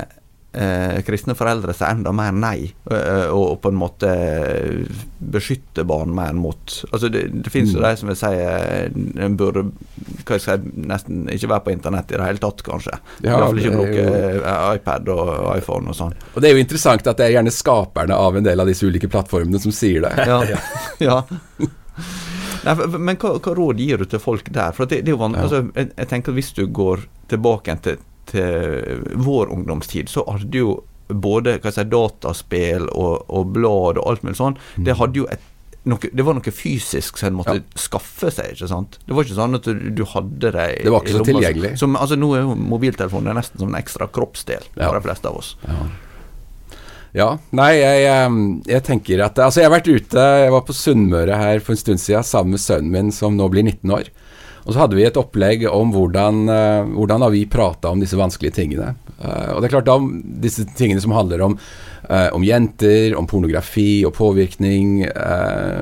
eh, 0.53 1.01
kristne 1.05 1.35
foreldre 1.37 1.73
sier 1.75 1.93
enda 1.93 2.13
mer 2.15 2.33
nei, 2.35 2.67
eh, 2.91 3.27
og, 3.27 3.43
og, 3.43 3.57
på 3.63 3.71
en 3.73 3.79
måte 3.79 4.13
beskytte 5.33 5.85
barn 5.87 6.11
mer 6.13 6.33
mot 6.35 6.73
Altså 6.91 7.07
Det, 7.09 7.23
det 7.45 7.51
finnes 7.53 7.73
jo 7.73 7.79
mm. 7.79 7.85
de 7.85 7.99
som 7.99 8.11
vil 8.11 8.19
si 8.19 8.31
eh, 8.37 8.97
en 9.25 9.37
burde 9.39 9.65
hva 10.23 10.37
jeg 10.37 10.43
si, 10.45 10.73
nesten 10.89 11.27
ikke 11.33 11.51
være 11.51 11.65
på 11.67 11.73
internett 11.73 12.11
i 12.11 12.17
det 12.17 12.25
hele 12.27 12.41
tatt, 12.41 12.61
kanskje. 12.65 12.95
Ja, 13.23 13.37
Iallfall 13.37 13.61
ikke 13.61 13.75
bruke 13.75 13.97
jo... 13.97 14.17
Eh, 14.39 14.67
iPad 14.77 15.09
og 15.13 15.31
iPhone 15.57 15.91
og 15.91 15.97
sånn. 15.97 16.15
Og 16.33 16.41
Det 16.43 16.49
er 16.49 16.57
jo 16.57 16.63
interessant 16.63 17.07
at 17.09 17.19
det 17.19 17.27
er 17.27 17.37
gjerne 17.37 17.53
skaperne 17.53 18.17
av 18.17 18.37
en 18.39 18.45
del 18.45 18.63
av 18.63 18.69
disse 18.69 18.87
ulike 18.87 19.09
plattformene 19.11 19.61
som 19.63 19.75
sier 19.75 20.05
det. 20.05 20.27
Ja, 20.27 20.39
ja. 21.07 21.19
Nei, 22.63 22.75
men 22.95 23.17
hva, 23.19 23.35
hva, 23.37 23.53
råd 23.57 23.81
gir 23.83 24.03
du 24.03 24.07
til 24.09 24.21
folk 24.23 24.47
der? 24.53 24.71
For 24.75 24.87
det, 24.87 25.03
det 25.03 25.11
er 25.11 25.17
jo 25.17 25.21
vanlig, 25.23 25.41
ja. 25.41 25.49
altså, 25.49 25.63
jeg, 25.75 25.91
jeg, 25.97 26.09
tenker 26.13 26.35
Hvis 26.37 26.51
du 26.55 26.65
går 26.71 27.07
tilbake 27.31 27.75
til 27.83 28.01
til 28.31 29.03
vår 29.19 29.51
ungdomstid, 29.53 30.11
så 30.11 30.25
hadde 30.29 30.61
jo 30.63 30.77
både 31.07 31.57
si, 31.71 31.83
dataspill 31.89 32.87
og, 32.91 33.25
og, 33.27 33.49
blad 33.55 33.99
og 33.99 34.05
alt 34.07 34.23
mulig 34.23 34.39
sånn, 34.39 34.55
det 34.77 34.93
mm. 34.93 34.99
hadde 35.01 35.21
jo 35.21 35.27
et 35.31 35.49
noe, 35.89 36.09
det 36.15 36.23
var 36.23 36.37
noe 36.37 36.53
fysisk 36.55 37.17
som 37.19 37.29
en 37.29 37.37
måtte 37.41 37.57
ja. 37.57 37.63
skaffe 37.79 38.31
seg. 38.31 38.53
ikke 38.55 38.69
sant? 38.71 38.95
Det 39.03 39.15
var 39.15 39.27
ikke 39.27 39.35
sånn 39.35 39.57
at 39.59 39.67
du, 39.67 39.89
du 39.97 40.05
hadde 40.13 40.53
det 40.55 40.67
i 40.77 40.85
Det 40.85 40.93
var 40.93 41.03
ikke 41.03 41.17
så 41.19 41.27
tilgjengelig. 41.27 41.73
Som, 41.81 41.97
altså 41.99 42.15
Nå 42.19 42.29
er 42.37 42.45
jo 42.45 42.55
mobiltelefonen 42.55 43.35
nesten 43.35 43.59
som 43.59 43.73
en 43.73 43.79
ekstra 43.81 44.07
kroppsdel 44.15 44.63
for 44.69 44.85
ja. 44.85 44.93
de 44.95 45.03
fleste 45.03 45.27
av 45.27 45.41
oss. 45.41 45.49
Ja. 45.67 45.81
ja. 47.19 47.29
Nei, 47.59 47.69
jeg, 47.81 48.07
jeg, 48.69 48.85
tenker 48.87 49.25
at 49.27 49.43
Altså, 49.43 49.59
jeg 49.59 49.67
har 49.67 49.75
vært 49.75 49.91
ute 49.91 50.27
Jeg 50.45 50.55
var 50.55 50.63
på 50.69 50.77
Sunnmøre 50.77 51.41
her 51.41 51.63
for 51.65 51.75
en 51.75 51.83
stund 51.83 52.03
siden 52.05 52.31
sammen 52.31 52.55
med 52.55 52.63
sønnen 52.63 52.95
min, 52.95 53.11
som 53.15 53.35
nå 53.35 53.49
blir 53.51 53.67
19 53.67 53.97
år. 53.99 54.13
Og 54.63 54.71
så 54.71 54.83
hadde 54.83 54.97
vi 54.97 55.05
et 55.07 55.19
opplegg 55.19 55.65
om 55.69 55.91
hvordan, 55.93 56.43
uh, 56.47 56.91
hvordan 56.95 57.25
har 57.25 57.33
vi 57.33 57.45
prata 57.51 57.91
om 57.91 58.03
disse 58.03 58.19
vanskelige 58.19 58.55
tingene. 58.61 58.93
Uh, 59.19 59.55
og 59.55 59.61
det 59.61 59.69
er 59.69 59.75
klart 59.75 59.89
da 59.89 59.97
disse 60.43 60.65
tingene 60.77 61.03
som 61.03 61.15
handler 61.15 61.43
om, 61.43 61.57
uh, 62.07 62.29
om 62.35 62.45
jenter, 62.47 63.15
om 63.19 63.27
pornografi 63.29 64.03
og 64.07 64.15
påvirkning, 64.17 65.03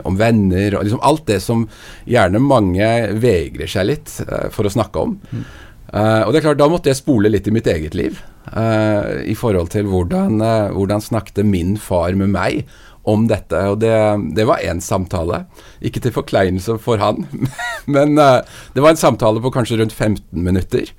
om 0.07 0.17
venner 0.17 0.77
og 0.77 0.85
liksom 0.85 1.01
alt 1.05 1.27
det 1.29 1.41
som 1.43 1.67
gjerne 2.09 2.41
mange 2.41 2.87
vegrer 3.21 3.69
seg 3.69 3.89
litt 3.91 4.13
for 4.53 4.65
å 4.65 4.73
snakke 4.73 5.05
om. 5.05 5.17
Mm. 5.31 5.43
og 5.91 6.31
det 6.31 6.39
er 6.39 6.45
klart 6.45 6.59
Da 6.59 6.67
måtte 6.71 6.89
jeg 6.89 6.99
spole 6.99 7.29
litt 7.29 7.47
i 7.47 7.53
mitt 7.53 7.67
eget 7.67 7.95
liv. 7.97 8.19
I 8.51 9.35
forhold 9.37 9.71
til 9.73 9.89
hvordan, 9.91 10.41
hvordan 10.73 11.03
snakket 11.03 11.45
min 11.45 11.75
far 11.77 12.15
med 12.17 12.31
meg 12.33 12.63
om 13.03 13.27
dette. 13.29 13.61
Og 13.71 13.79
det, 13.81 13.93
det 14.37 14.45
var 14.49 14.63
én 14.65 14.81
samtale. 14.83 15.45
Ikke 15.81 16.01
til 16.03 16.13
forkleinelse 16.15 16.77
for 16.81 17.01
han, 17.01 17.25
men 17.95 18.17
uh, 18.19 18.41
det 18.75 18.83
var 18.83 18.93
en 18.93 19.01
samtale 19.01 19.41
på 19.43 19.53
kanskje 19.53 19.81
rundt 19.81 19.95
15 19.95 20.23
minutter. 20.45 20.91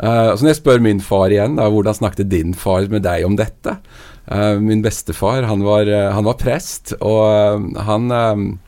Uh, 0.00 0.34
så 0.34 0.42
når 0.42 0.54
jeg 0.54 0.60
spør 0.62 0.82
min 0.82 1.02
far 1.04 1.32
igjen, 1.32 1.58
da, 1.60 1.68
hvordan 1.70 2.00
snakket 2.00 2.32
din 2.32 2.54
far 2.58 2.88
med 2.90 3.04
deg 3.06 3.26
om 3.28 3.38
dette? 3.38 3.78
Uh, 4.26 4.56
min 4.62 4.82
bestefar, 4.84 5.44
han 5.50 5.64
var, 5.66 5.90
han 6.16 6.26
var 6.26 6.40
prest, 6.40 6.96
og 7.00 7.74
han 7.88 8.60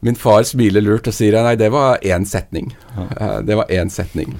Min 0.00 0.16
far 0.16 0.46
smiler 0.48 0.80
lurt 0.80 1.10
og 1.10 1.12
sier 1.12 1.34
nei, 1.44 1.58
det 1.60 1.66
var 1.74 1.98
én 2.00 2.24
setning. 2.24 2.70
det 3.44 3.58
var 3.58 3.68
én 3.68 3.90
setning. 3.92 4.38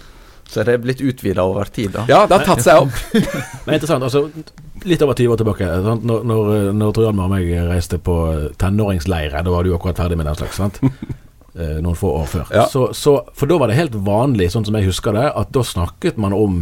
Så 0.49 0.65
det 0.65 0.73
er 0.73 0.81
blitt 0.81 1.03
utvida 1.05 1.45
over 1.45 1.69
tid, 1.69 1.93
da? 1.93 2.07
Ja, 2.09 2.23
det 2.25 2.39
har 2.39 2.47
tatt 2.49 2.65
seg 2.65 2.87
opp. 2.87 2.97
Men 3.67 3.77
interessant. 3.77 4.07
altså 4.09 4.31
Litt 4.89 5.03
over 5.05 5.17
20 5.19 5.35
år 5.35 5.41
tilbake, 5.41 5.67
sant? 5.85 6.05
når, 6.09 6.23
når, 6.25 6.53
når 6.77 6.93
Trojanmar 6.97 7.29
og 7.29 7.35
meg 7.35 7.51
reiste 7.69 7.99
på 8.01 8.15
tenåringsleire, 8.61 9.43
da 9.45 9.53
var 9.53 9.67
du 9.67 9.75
akkurat 9.77 10.01
ferdig 10.01 10.17
med 10.21 10.31
den 10.31 10.39
slags, 10.41 10.61
sant? 10.61 10.81
Eh, 11.51 11.81
noen 11.83 11.97
få 11.99 12.13
år 12.15 12.29
før. 12.31 12.51
Ja. 12.55 12.69
Så, 12.71 12.93
så, 12.95 13.17
for 13.35 13.51
da 13.51 13.57
var 13.59 13.67
det 13.67 13.75
helt 13.75 13.97
vanlig, 14.07 14.53
sånn 14.53 14.63
som 14.69 14.77
jeg 14.79 14.87
husker 14.87 15.17
det, 15.17 15.25
at 15.35 15.49
da 15.51 15.65
snakket 15.67 16.21
man 16.23 16.31
om 16.31 16.61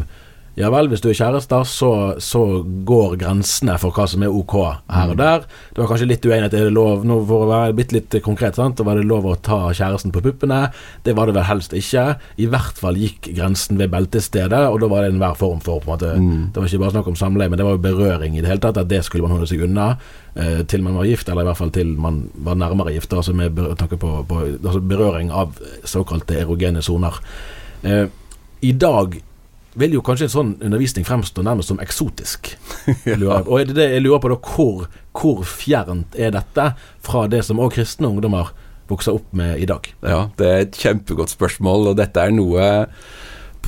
ja 0.59 0.69
vel, 0.75 0.89
hvis 0.91 1.03
du 1.05 1.09
er 1.11 1.17
kjærester, 1.17 1.67
så, 1.69 1.91
så, 2.23 2.43
går 2.89 3.15
grensene 3.21 3.77
for 3.79 3.95
hva 3.95 4.09
som 4.11 4.25
er 4.27 4.35
ok 4.35 4.55
her 4.91 5.13
og 5.13 5.15
mm. 5.15 5.21
der. 5.21 5.45
Det 5.75 5.83
var 5.83 5.91
kanskje 5.93 6.09
litt 6.11 6.27
uenighet. 6.27 6.57
Er 6.57 6.67
det 6.67 6.75
lov, 6.75 7.05
nå 7.07 7.19
for 7.29 7.45
å 7.45 7.51
være 7.51 7.77
bitte 7.79 7.95
litt 7.95 8.17
konkret, 8.25 8.59
sant? 8.59 8.83
var 8.87 8.99
det 8.99 9.07
lov 9.07 9.29
å 9.29 9.37
ta 9.45 9.59
kjæresten 9.77 10.15
på 10.15 10.23
puppene? 10.25 10.65
Det 11.07 11.15
var 11.15 11.29
det 11.29 11.37
vel 11.37 11.47
helst 11.47 11.77
ikke. 11.77 12.07
I 12.43 12.49
hvert 12.51 12.81
fall 12.81 12.99
gikk 12.99 13.31
grensen 13.37 13.79
ved 13.79 13.93
beltestedet, 13.93 14.65
og 14.67 14.81
da 14.83 14.91
var 14.91 15.05
det 15.05 15.13
enhver 15.13 15.37
form 15.39 15.61
for 15.63 15.85
på 15.85 15.93
en 15.93 15.95
måte, 15.95 16.15
mm. 16.17 16.41
Det 16.55 16.63
var 16.63 16.71
ikke 16.71 16.83
bare 16.83 16.97
snakk 16.97 17.13
om 17.13 17.21
samleie, 17.21 17.53
men 17.53 17.61
det 17.61 17.69
var 17.69 17.77
jo 17.77 17.85
berøring 17.85 18.39
i 18.39 18.43
det 18.43 18.51
hele 18.51 18.65
tatt. 18.65 18.81
At 18.83 18.91
det 18.91 19.05
skulle 19.07 19.29
man 19.29 19.37
holde 19.37 19.51
seg 19.51 19.63
unna 19.69 19.93
eh, 20.35 20.65
til 20.67 20.83
man 20.87 20.99
var 20.99 21.07
gift, 21.07 21.31
eller 21.31 21.47
i 21.47 21.51
hvert 21.53 21.61
fall 21.61 21.75
til 21.75 21.95
man 22.01 22.25
var 22.49 22.59
nærmere 22.59 22.97
gift. 22.97 23.15
Altså 23.15 23.37
med 23.37 23.63
tanke 23.79 24.01
på, 24.01 24.17
på 24.27 24.43
altså 24.57 24.83
berøring 24.83 25.31
av 25.31 25.55
såkalte 25.87 26.41
erogene 26.43 26.83
soner. 26.83 27.23
Eh, 27.87 28.07
I 28.67 28.75
dag 28.75 29.21
vil 29.79 29.99
jo 29.99 30.03
kanskje 30.05 30.29
en 30.29 30.33
sånn 30.33 30.55
undervisning 30.65 31.07
fremstå 31.07 31.45
nærmest 31.47 31.73
som 31.73 31.83
eksotisk. 31.83 32.55
ja. 33.09 33.43
Og 33.45 33.69
det 33.69 33.77
det 33.79 33.91
jeg 33.93 34.05
lurer 34.05 34.23
på 34.23 34.33
da, 34.33 34.39
hvor, 34.55 34.89
hvor 35.17 35.45
fjernt 35.47 36.17
er 36.19 36.33
dette 36.35 36.71
fra 37.05 37.27
det 37.31 37.45
som 37.47 37.61
òg 37.63 37.77
kristne 37.77 38.11
ungdommer 38.11 38.53
vokser 38.89 39.19
opp 39.19 39.29
med 39.37 39.61
i 39.61 39.69
dag? 39.69 39.87
Ja, 40.03 40.29
det 40.41 40.49
er 40.49 40.65
et 40.65 40.79
kjempegodt 40.81 41.35
spørsmål, 41.35 41.93
og 41.93 41.99
dette 42.01 42.25
er 42.25 42.35
noe 42.35 42.69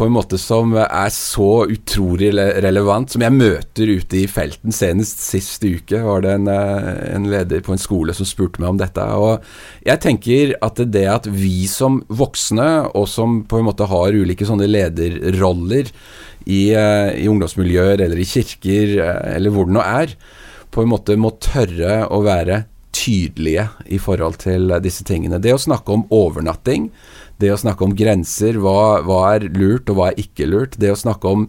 på 0.00 0.06
en 0.08 0.14
måte 0.14 0.38
som 0.40 0.72
er 0.80 1.10
så 1.12 1.66
utrolig 1.68 2.30
relevant, 2.32 3.12
som 3.12 3.20
jeg 3.20 3.36
møter 3.36 3.90
ute 3.98 4.22
i 4.22 4.28
felten. 4.32 4.72
Senest 4.72 5.20
sist 5.20 5.60
uke 5.66 6.00
var 6.00 6.24
det 6.24 6.32
en, 6.38 6.48
eh, 6.48 6.86
en, 7.18 7.26
leder 7.28 7.60
på 7.60 7.74
en 7.74 7.82
skole 7.82 8.14
som 8.16 8.24
spurte 8.24 8.62
meg 8.62 8.70
om 8.70 8.80
dette. 8.80 9.04
Og 9.04 9.44
jeg 9.84 10.00
tenker 10.00 10.54
at 10.64 10.80
det 10.88 11.04
at 11.04 11.28
vi 11.28 11.68
som 11.68 12.00
voksne, 12.08 12.88
og 12.96 13.10
som 13.12 13.42
på 13.44 13.60
en 13.60 13.68
måte 13.68 13.90
har 13.90 14.16
ulike 14.16 14.48
sånne 14.48 14.70
lederroller 14.70 15.92
i, 16.46 16.72
eh, 16.72 17.20
i 17.20 17.28
ungdomsmiljøer 17.28 18.00
eller 18.00 18.16
i 18.16 18.24
kirker, 18.24 18.96
eh, 19.04 19.36
eller 19.36 19.52
hvor 19.52 19.68
det 19.68 19.76
nå 19.76 19.84
er, 19.84 20.16
på 20.72 20.80
en 20.80 20.94
måte 20.96 21.20
må 21.20 21.36
tørre 21.44 22.06
å 22.08 22.24
være 22.24 22.64
tydelige 22.96 23.68
i 23.92 23.98
forhold 24.00 24.40
til 24.40 24.80
disse 24.80 25.04
tingene. 25.04 25.38
Det 25.38 25.52
å 25.52 25.60
snakke 25.60 25.92
om 25.92 26.08
overnatting 26.08 26.88
det 27.40 27.52
å 27.54 27.60
snakke 27.60 27.86
om 27.86 27.94
grenser, 27.96 28.58
hva, 28.60 29.00
hva, 29.06 29.20
er 29.34 29.48
lurt 29.54 29.90
og 29.90 29.98
hva 29.98 30.10
er 30.10 30.20
ikke 30.20 30.48
lurt. 30.50 30.76
Det 30.80 30.92
å 30.92 30.98
snakke 30.98 31.30
om 31.30 31.46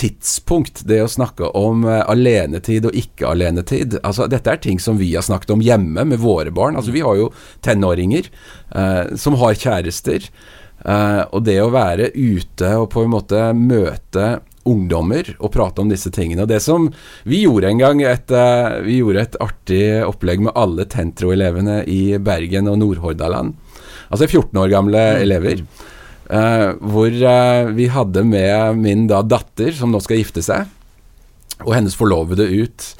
tidspunkt, 0.00 0.84
det 0.88 1.02
å 1.04 1.10
snakke 1.10 1.50
om 1.58 1.84
uh, 1.88 2.02
alenetid 2.08 2.88
og 2.88 2.96
ikke 2.96 3.28
alenetid. 3.32 3.98
Altså, 4.00 4.28
dette 4.30 4.52
er 4.52 4.62
ting 4.62 4.80
som 4.80 5.00
vi 5.00 5.12
har 5.14 5.26
snakket 5.26 5.52
om 5.56 5.64
hjemme 5.64 6.06
med 6.12 6.22
våre 6.22 6.52
barn. 6.54 6.78
Altså, 6.78 6.94
vi 6.94 7.04
har 7.04 7.18
jo 7.18 7.30
tenåringer 7.64 8.30
uh, 8.74 9.16
som 9.20 9.36
har 9.40 9.58
kjærester. 9.60 10.30
Uh, 10.80 11.26
og 11.36 11.44
det 11.44 11.58
å 11.60 11.72
være 11.72 12.12
ute 12.16 12.70
og 12.80 12.88
på 12.94 13.04
en 13.04 13.12
måte 13.12 13.50
møte 13.56 14.38
ungdommer 14.68 15.26
og 15.38 15.52
prate 15.52 15.82
om 15.82 15.90
disse 15.92 16.12
tingene. 16.12 16.44
Og 16.44 16.52
det 16.52 16.60
som 16.64 16.90
Vi 17.28 17.42
gjorde 17.42 17.68
en 17.68 17.80
gang 17.80 18.02
et, 18.04 18.32
vi 18.84 18.98
gjorde 19.00 19.22
et 19.24 19.38
artig 19.40 19.84
opplegg 20.04 20.44
med 20.44 20.52
alle 20.54 20.84
Tentro-elevene 20.84 21.80
i 21.88 22.18
Bergen 22.20 22.68
og 22.68 22.76
Nordhordaland. 22.82 23.56
Altså 24.10 24.26
14 24.26 24.58
år 24.58 24.72
gamle 24.72 25.00
mm. 25.00 25.22
elever. 25.24 25.64
Uh, 26.30 26.76
hvor 26.92 27.10
uh, 27.10 27.70
vi 27.74 27.88
hadde 27.90 28.22
med 28.26 28.78
min 28.78 29.06
da 29.10 29.22
datter, 29.26 29.72
som 29.74 29.90
nå 29.90 30.02
skal 30.02 30.20
gifte 30.20 30.44
seg, 30.46 30.68
og 31.64 31.74
hennes 31.74 31.96
forlovede 31.98 32.46
ut. 32.50 32.90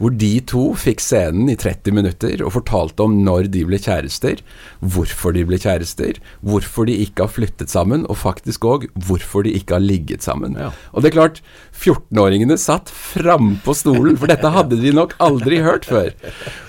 Hvor 0.00 0.14
de 0.16 0.32
to 0.48 0.64
fikk 0.80 1.02
scenen 1.04 1.50
i 1.52 1.56
30 1.60 1.94
minutter 1.96 2.42
og 2.44 2.54
fortalte 2.56 3.06
om 3.06 3.20
når 3.22 3.50
de 3.54 3.62
ble 3.68 3.78
kjærester, 3.80 4.40
hvorfor 4.80 5.36
de 5.36 5.44
ble 5.46 5.60
kjærester, 5.60 6.18
hvorfor 6.40 6.88
de 6.88 6.96
ikke 7.04 7.26
har 7.26 7.32
flyttet 7.34 7.72
sammen, 7.72 8.06
og 8.10 8.18
faktisk 8.22 8.66
òg 8.66 8.88
hvorfor 9.06 9.46
de 9.46 9.54
ikke 9.58 9.76
har 9.76 9.84
ligget 9.84 10.26
sammen. 10.26 10.56
Ja. 10.58 10.72
Og 10.94 11.04
det 11.04 11.12
er 11.12 11.18
klart, 11.18 11.42
14-åringene 11.76 12.56
satt 12.60 12.90
frampå 12.90 13.76
stolen, 13.76 14.18
for 14.20 14.30
dette 14.30 14.50
hadde 14.52 14.80
de 14.80 14.94
nok 14.96 15.14
aldri 15.22 15.60
hørt 15.64 15.86
før. 15.88 16.10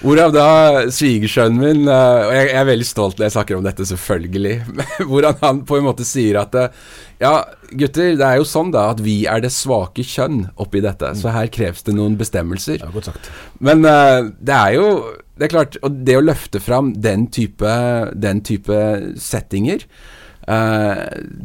Hvorav 0.03 0.35
da 0.35 0.47
svigersønnen 0.93 1.61
min, 1.61 1.87
eh, 1.87 2.27
og 2.27 2.35
jeg 2.35 2.51
jeg 2.51 2.59
er 2.59 2.67
veldig 2.67 2.87
stolt 2.87 3.19
når 3.19 3.27
jeg 3.27 3.35
snakker 3.35 3.57
om 3.57 3.65
dette, 3.65 3.87
selvfølgelig, 3.87 4.55
hvordan 5.09 5.39
han 5.41 5.63
på 5.67 5.79
en 5.79 5.87
måte 5.87 6.07
sier 6.07 6.41
at 6.41 6.57
eh, 6.59 6.73
ja, 7.21 7.33
gutter, 7.77 8.15
det 8.17 8.25
er 8.27 8.39
jo 8.39 8.47
sånn 8.49 8.71
da 8.73 8.87
at 8.95 9.01
vi 9.05 9.21
er 9.29 9.43
det 9.43 9.51
svake 9.53 10.03
kjønn 10.05 10.47
oppi 10.61 10.81
dette, 10.83 11.13
så 11.19 11.33
her 11.35 11.51
kreves 11.53 11.85
det 11.85 11.93
noen 11.97 12.17
bestemmelser. 12.19 12.79
Ja, 12.81 12.89
godt 12.93 13.11
sagt. 13.11 13.29
Men 13.61 13.85
uh, 13.85 14.31
det 14.41 14.55
er 14.57 14.77
jo 14.79 14.87
Det 15.37 15.47
er 15.47 15.53
klart, 15.53 15.77
og 15.81 16.01
det 16.05 16.17
å 16.19 16.21
løfte 16.21 16.59
fram 16.61 16.91
den 17.01 17.23
type, 17.33 17.69
den 18.13 18.43
type 18.45 18.81
settinger 19.17 19.87
Uh, 20.49 20.97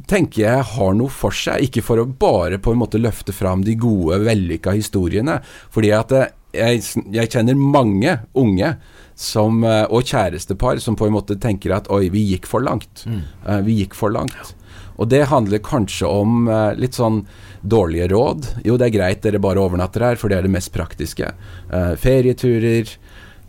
tenker 0.08 0.40
jeg 0.40 0.66
har 0.70 0.94
noe 0.96 1.12
for 1.12 1.34
seg. 1.36 1.66
Ikke 1.68 1.82
for 1.84 2.00
å 2.00 2.06
bare 2.08 2.56
på 2.58 2.72
en 2.72 2.80
måte 2.80 3.00
løfte 3.00 3.34
fram 3.36 3.60
de 3.66 3.74
gode, 3.78 4.22
vellykka 4.24 4.72
historiene. 4.72 5.36
Fordi 5.74 5.90
at 5.92 6.14
eh, 6.16 6.30
jeg, 6.56 7.04
jeg 7.12 7.30
kjenner 7.34 7.60
mange 7.60 8.16
unge 8.40 8.72
som, 9.16 9.60
og 9.64 10.00
kjærestepar 10.08 10.80
som 10.82 10.96
på 10.96 11.08
en 11.08 11.14
måte 11.16 11.36
tenker 11.40 11.76
at 11.76 11.90
oi, 11.92 12.06
vi 12.12 12.24
gikk 12.32 12.48
for 12.48 12.64
langt. 12.64 13.04
Eh, 13.06 13.60
vi 13.68 13.82
gikk 13.82 13.96
for 13.96 14.16
langt. 14.16 14.55
Og 14.96 15.10
det 15.12 15.26
handler 15.30 15.64
kanskje 15.64 16.08
om 16.08 16.46
eh, 16.48 16.72
litt 16.80 16.96
sånn 16.96 17.22
dårlige 17.66 18.08
råd. 18.12 18.48
Jo, 18.64 18.78
det 18.78 18.88
er 18.88 18.96
greit 18.96 19.24
dere 19.24 19.42
bare 19.42 19.62
overnatter 19.62 20.04
her, 20.06 20.20
for 20.20 20.32
det 20.32 20.40
er 20.40 20.46
det 20.46 20.54
mest 20.54 20.72
praktiske. 20.74 21.32
Eh, 21.68 21.92
ferieturer, 22.00 22.94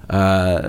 eh, 0.09 0.67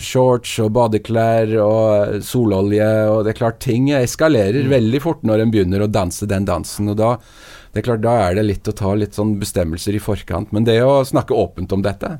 shorts 0.00 0.56
og 0.64 0.72
badeklær 0.78 1.54
og 1.64 2.24
sololje 2.24 2.90
og 3.12 3.24
Det 3.24 3.34
er 3.34 3.40
klart, 3.42 3.60
ting 3.64 3.90
eskalerer 3.92 4.70
veldig 4.70 5.02
fort 5.04 5.22
når 5.26 5.44
en 5.44 5.54
begynner 5.54 5.84
å 5.84 5.92
danse 5.92 6.28
den 6.28 6.48
dansen. 6.48 6.88
Og 6.88 7.00
da 7.00 7.16
det 7.72 7.82
er 7.82 7.84
klart, 7.90 8.00
da 8.02 8.14
er 8.24 8.38
det 8.38 8.46
litt 8.46 8.68
å 8.70 8.72
ta 8.72 8.94
litt 8.96 9.14
sånn 9.14 9.36
bestemmelser 9.38 9.94
i 9.94 10.00
forkant. 10.00 10.54
Men 10.56 10.64
det 10.64 10.80
å 10.82 11.04
snakke 11.06 11.36
åpent 11.36 11.72
om 11.76 11.84
dette, 11.84 12.18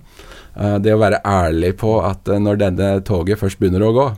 eh, 0.55 0.79
det 0.79 0.92
å 0.92 1.01
være 1.01 1.22
ærlig 1.24 1.72
på 1.81 1.98
at 2.05 2.29
når 2.29 2.61
denne 2.61 2.90
toget 3.01 3.40
først 3.40 3.59
begynner 3.59 3.87
å 3.87 3.94
gå, 3.96 4.09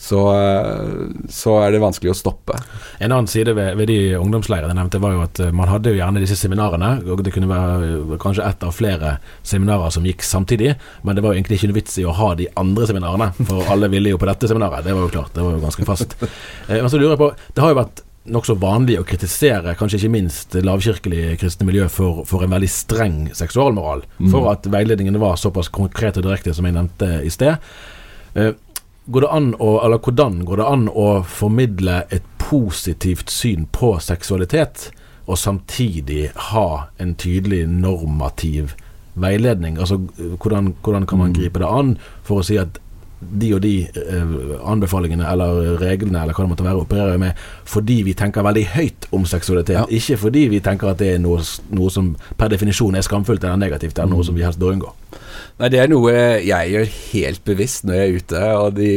så, 0.00 0.20
eh, 0.32 1.08
så 1.28 1.58
er 1.60 1.74
det 1.74 1.82
vanskelig 1.82 2.14
å 2.14 2.16
stoppe. 2.16 2.56
En 3.04 3.12
annen 3.12 3.28
side 3.28 3.52
ved, 3.52 3.74
ved 3.76 3.90
de 3.90 3.98
ungdomsleirene 4.16 4.72
jeg 4.72 4.78
nevnte, 4.78 5.00
var 5.02 5.12
jo 5.12 5.24
at 5.26 5.40
eh, 5.44 5.52
man 5.52 5.68
hadde 5.68 5.92
jo 5.92 5.98
gjerne 5.98 6.22
disse 6.22 6.38
seminarene. 6.40 6.94
og 7.04 7.20
Det 7.26 7.34
kunne 7.34 7.50
være 7.50 7.90
eh, 7.90 8.14
kanskje 8.22 8.46
ett 8.48 8.64
av 8.64 8.72
flere 8.72 9.18
seminarer 9.44 9.92
som 9.92 10.06
gikk 10.08 10.24
samtidig, 10.24 10.72
men 11.04 11.18
det 11.18 11.24
var 11.24 11.34
jo 11.34 11.42
egentlig 11.42 11.60
ikke 11.60 11.68
noe 11.72 11.80
vits 11.82 11.98
i 12.00 12.06
å 12.08 12.16
ha 12.16 12.30
de 12.38 12.48
andre 12.62 12.88
seminarene, 12.88 13.28
for 13.50 13.68
alle 13.74 13.90
ville 13.92 14.14
jo 14.14 14.20
på 14.22 14.30
dette 14.30 14.48
seminaret. 14.48 14.86
Det 14.86 14.96
var 14.96 15.04
jo 15.04 15.12
klart, 15.12 15.34
det 15.36 15.44
var 15.44 15.58
jo 15.58 15.66
ganske 15.66 15.88
fast. 15.90 16.16
Men 16.70 16.88
så 16.88 16.96
lurer 16.96 17.12
jeg 17.12 17.20
på, 17.20 17.30
det 17.52 17.66
har 17.66 17.74
jo 17.74 17.80
vært 17.82 18.02
nokså 18.30 18.56
vanlig 18.60 18.98
å 19.00 19.04
kritisere 19.08 19.76
kanskje 19.76 20.00
ikke 20.00 20.12
minst 20.16 20.56
lavkirkelig 20.64 21.36
kristne 21.40 21.68
miljø 21.68 21.86
for, 21.92 22.24
for 22.28 22.44
en 22.44 22.52
veldig 22.52 22.72
streng 22.72 23.20
seksualmoral. 23.36 24.06
For 24.32 24.48
at 24.52 24.68
veiledningene 24.72 25.20
var 25.20 25.40
såpass 25.40 25.68
konkrete 25.72 26.22
og 26.22 26.28
direkte 26.28 26.56
som 26.56 26.68
jeg 26.68 26.76
nevnte 26.76 27.12
i 27.26 27.32
sted. 27.32 27.60
Går 29.10 29.24
det 29.24 29.30
an 29.34 29.54
å, 29.58 29.70
eller 29.84 29.98
Hvordan 29.98 30.44
går 30.46 30.60
det 30.60 30.66
an 30.70 30.84
å 30.88 31.06
formidle 31.26 32.04
et 32.14 32.26
positivt 32.38 33.30
syn 33.32 33.66
på 33.74 33.96
seksualitet, 34.02 34.90
og 35.26 35.38
samtidig 35.38 36.28
ha 36.50 36.90
en 37.02 37.16
tydelig 37.18 37.64
normativ 37.70 38.76
veiledning? 39.18 39.80
Altså, 39.82 39.98
hvordan, 40.14 40.76
hvordan 40.84 41.08
kan 41.10 41.22
man 41.24 41.34
gripe 41.34 41.58
det 41.62 41.66
an 41.66 41.96
for 42.22 42.38
å 42.38 42.46
si 42.46 42.60
at 42.62 42.78
de 43.20 43.50
og 43.52 43.60
de 43.66 43.74
eh, 43.84 44.30
anbefalingene 44.64 45.26
eller 45.28 45.74
reglene 45.82 46.22
eller 46.22 46.36
hva 46.36 46.46
det 46.46 46.52
måtte 46.54 46.64
være, 46.64 46.86
opererer 46.86 47.18
med 47.20 47.42
fordi 47.68 48.00
vi 48.06 48.14
tenker 48.16 48.46
veldig 48.46 48.64
høyt 48.76 49.10
om 49.16 49.26
seksualitet, 49.28 49.90
ikke 49.92 50.22
fordi 50.22 50.46
vi 50.54 50.62
tenker 50.64 50.94
at 50.94 51.02
det 51.02 51.16
er 51.16 51.20
noe, 51.22 51.42
noe 51.74 51.92
som 51.92 52.14
per 52.38 52.54
definisjon 52.54 52.96
er 52.96 53.04
skamfullt 53.04 53.44
eller 53.44 53.60
negativt, 53.60 53.98
eller 53.98 54.14
noe 54.14 54.26
som 54.26 54.38
vi 54.38 54.46
helst 54.46 54.62
bør 54.62 54.78
unngå. 54.78 54.94
Nei, 55.60 55.68
Det 55.72 55.80
er 55.82 55.90
noe 55.92 56.12
jeg 56.44 56.72
gjør 56.72 56.92
helt 57.12 57.42
bevisst 57.44 57.84
når 57.86 57.98
jeg 57.98 58.06
er 58.06 58.20
ute, 58.20 58.44
og 58.60 58.78
de, 58.78 58.90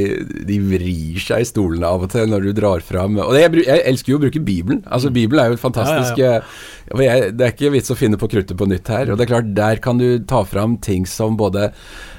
de 0.48 0.60
vrir 0.64 1.20
seg 1.24 1.44
i 1.44 1.50
stolene 1.50 1.90
av 1.90 2.06
og 2.06 2.14
til 2.14 2.30
når 2.32 2.48
du 2.48 2.52
drar 2.58 2.84
fram 2.86 3.20
Og 3.24 3.36
jeg, 3.38 3.52
jeg 3.66 3.84
elsker 3.92 4.14
jo 4.14 4.20
å 4.20 4.24
bruke 4.24 4.44
Bibelen. 4.44 4.84
Altså 4.88 5.12
Bibelen 5.14 5.44
er 5.44 5.52
jo 5.52 5.60
et 5.60 5.64
fantastisk 5.64 6.22
Ja, 6.22 6.38
ja, 6.38 6.46
og 6.94 7.04
Jeg, 7.04 7.34
Det 7.38 7.46
er 7.46 7.54
ikke 7.56 7.74
vits 7.74 7.94
å 7.94 7.98
finne 8.00 8.20
på 8.20 8.30
kruttet 8.32 8.60
på 8.60 8.68
nytt 8.70 8.90
her. 8.92 9.12
Og 9.12 9.20
det 9.20 9.26
er 9.28 9.34
klart, 9.34 9.54
der 9.58 9.82
kan 9.84 10.00
du 10.02 10.08
ta 10.30 10.44
fram 10.48 10.78
ting 10.84 11.08
som 11.10 11.38
både 11.40 11.70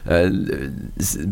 eh, 0.08 0.30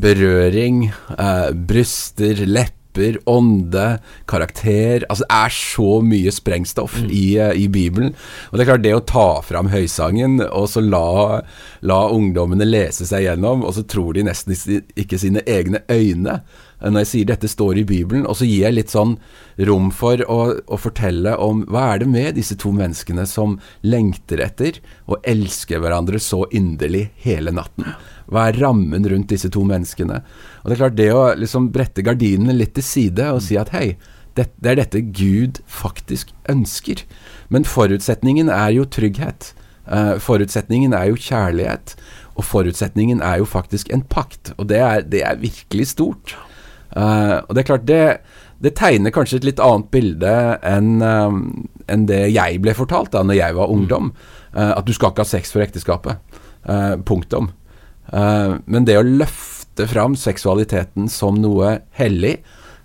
berøring, 0.03 0.87
eh, 1.17 1.51
bryster, 1.53 2.45
lepper 2.93 3.19
ånde, 3.27 3.99
karakter 4.27 5.05
Altså 5.09 5.25
det 5.25 5.37
er 5.37 5.51
så 5.51 6.03
mye 6.03 6.33
sprengstoff 6.33 6.99
i, 7.09 7.39
eh, 7.39 7.53
i 7.57 7.69
Bibelen. 7.69 8.15
Og 8.51 8.59
det 8.59 8.63
er 8.63 8.71
klart, 8.71 8.83
det 8.83 8.95
å 8.95 9.05
ta 9.05 9.43
fram 9.43 9.69
høysangen, 9.69 10.41
og 10.53 10.69
så 10.69 10.81
la, 10.81 11.43
la 11.83 12.09
ungdommene 12.11 12.65
lese 12.65 13.07
seg 13.07 13.25
gjennom, 13.25 13.65
og 13.65 13.75
så 13.75 13.83
tror 13.83 14.15
de 14.15 14.25
nesten 14.25 14.55
ikke 14.97 15.19
sine 15.19 15.43
egne 15.47 15.83
øyne 15.91 16.43
eh, 16.83 16.91
når 16.91 17.01
jeg 17.01 17.11
sier 17.13 17.25
dette 17.27 17.49
står 17.49 17.79
i 17.79 17.85
Bibelen. 17.85 18.27
Og 18.27 18.37
så 18.37 18.45
gir 18.45 18.67
jeg 18.67 18.75
litt 18.77 18.91
sånn 18.91 19.19
rom 19.59 19.91
for 19.91 20.23
å, 20.29 20.41
å 20.67 20.77
fortelle 20.81 21.37
om 21.37 21.65
hva 21.69 21.93
er 21.95 22.03
det 22.03 22.11
med 22.11 22.37
disse 22.37 22.57
to 22.57 22.73
menneskene 22.73 23.27
som 23.27 23.59
lengter 23.83 24.43
etter 24.43 24.81
og 25.07 25.23
elsker 25.25 25.81
hverandre 25.83 26.21
så 26.21 26.45
inderlig 26.51 27.11
hele 27.25 27.55
natten. 27.55 27.95
Hva 28.31 28.49
er 28.49 28.59
rammen 28.63 29.07
rundt 29.09 29.31
disse 29.33 29.51
to 29.53 29.65
menneskene? 29.69 30.21
Og 30.63 30.69
det 30.69 30.77
er 30.77 30.83
klart, 30.85 30.99
det 30.99 31.11
å 31.15 31.25
liksom 31.39 31.71
brette 31.75 32.05
gardinene 32.07 32.57
litt 32.57 32.75
til 32.77 32.87
side 32.87 33.31
og 33.35 33.43
si 33.47 33.59
at 33.61 33.73
hei, 33.75 33.97
det, 34.37 34.49
det 34.65 34.71
er 34.73 34.81
dette 34.81 35.03
Gud 35.13 35.61
faktisk 35.69 36.33
ønsker. 36.49 37.03
Men 37.53 37.69
forutsetningen 37.69 38.49
er 38.53 38.71
jo 38.77 38.87
trygghet. 38.89 39.53
Uh, 39.85 40.17
forutsetningen 40.23 40.95
er 40.97 41.11
jo 41.11 41.19
kjærlighet. 41.21 41.97
Og 42.39 42.47
forutsetningen 42.49 43.21
er 43.25 43.43
jo 43.43 43.49
faktisk 43.49 43.93
en 43.93 44.05
pakt. 44.09 44.55
Og 44.57 44.71
det 44.71 44.81
er, 44.81 45.05
det 45.05 45.25
er 45.27 45.43
virkelig 45.43 45.91
stort. 45.93 46.37
Uh, 46.97 47.43
og 47.45 47.55
det 47.55 47.63
er 47.63 47.69
klart, 47.69 47.89
det, 47.89 48.03
det 48.65 48.75
tegner 48.79 49.15
kanskje 49.15 49.41
et 49.41 49.49
litt 49.49 49.63
annet 49.63 49.89
bilde 49.93 50.35
enn 50.69 51.01
um, 51.03 51.41
en 51.91 52.05
det 52.09 52.27
jeg 52.31 52.61
ble 52.63 52.75
fortalt 52.77 53.13
da 53.15 53.25
når 53.27 53.41
jeg 53.41 53.59
var 53.59 53.73
ungdom. 53.73 54.13
Uh, 54.55 54.73
at 54.77 54.87
du 54.87 54.95
skal 54.97 55.13
ikke 55.13 55.27
ha 55.27 55.33
sex 55.33 55.53
for 55.55 55.65
ekteskapet. 55.65 56.39
Uh, 56.63 56.95
punktum. 57.05 57.51
Eh, 58.13 58.55
men 58.65 58.85
det 58.89 58.99
å 59.01 59.07
løfte 59.07 59.87
fram 59.89 60.15
seksualiteten 60.19 61.09
som 61.09 61.41
noe 61.41 61.79
hellig, 61.99 62.37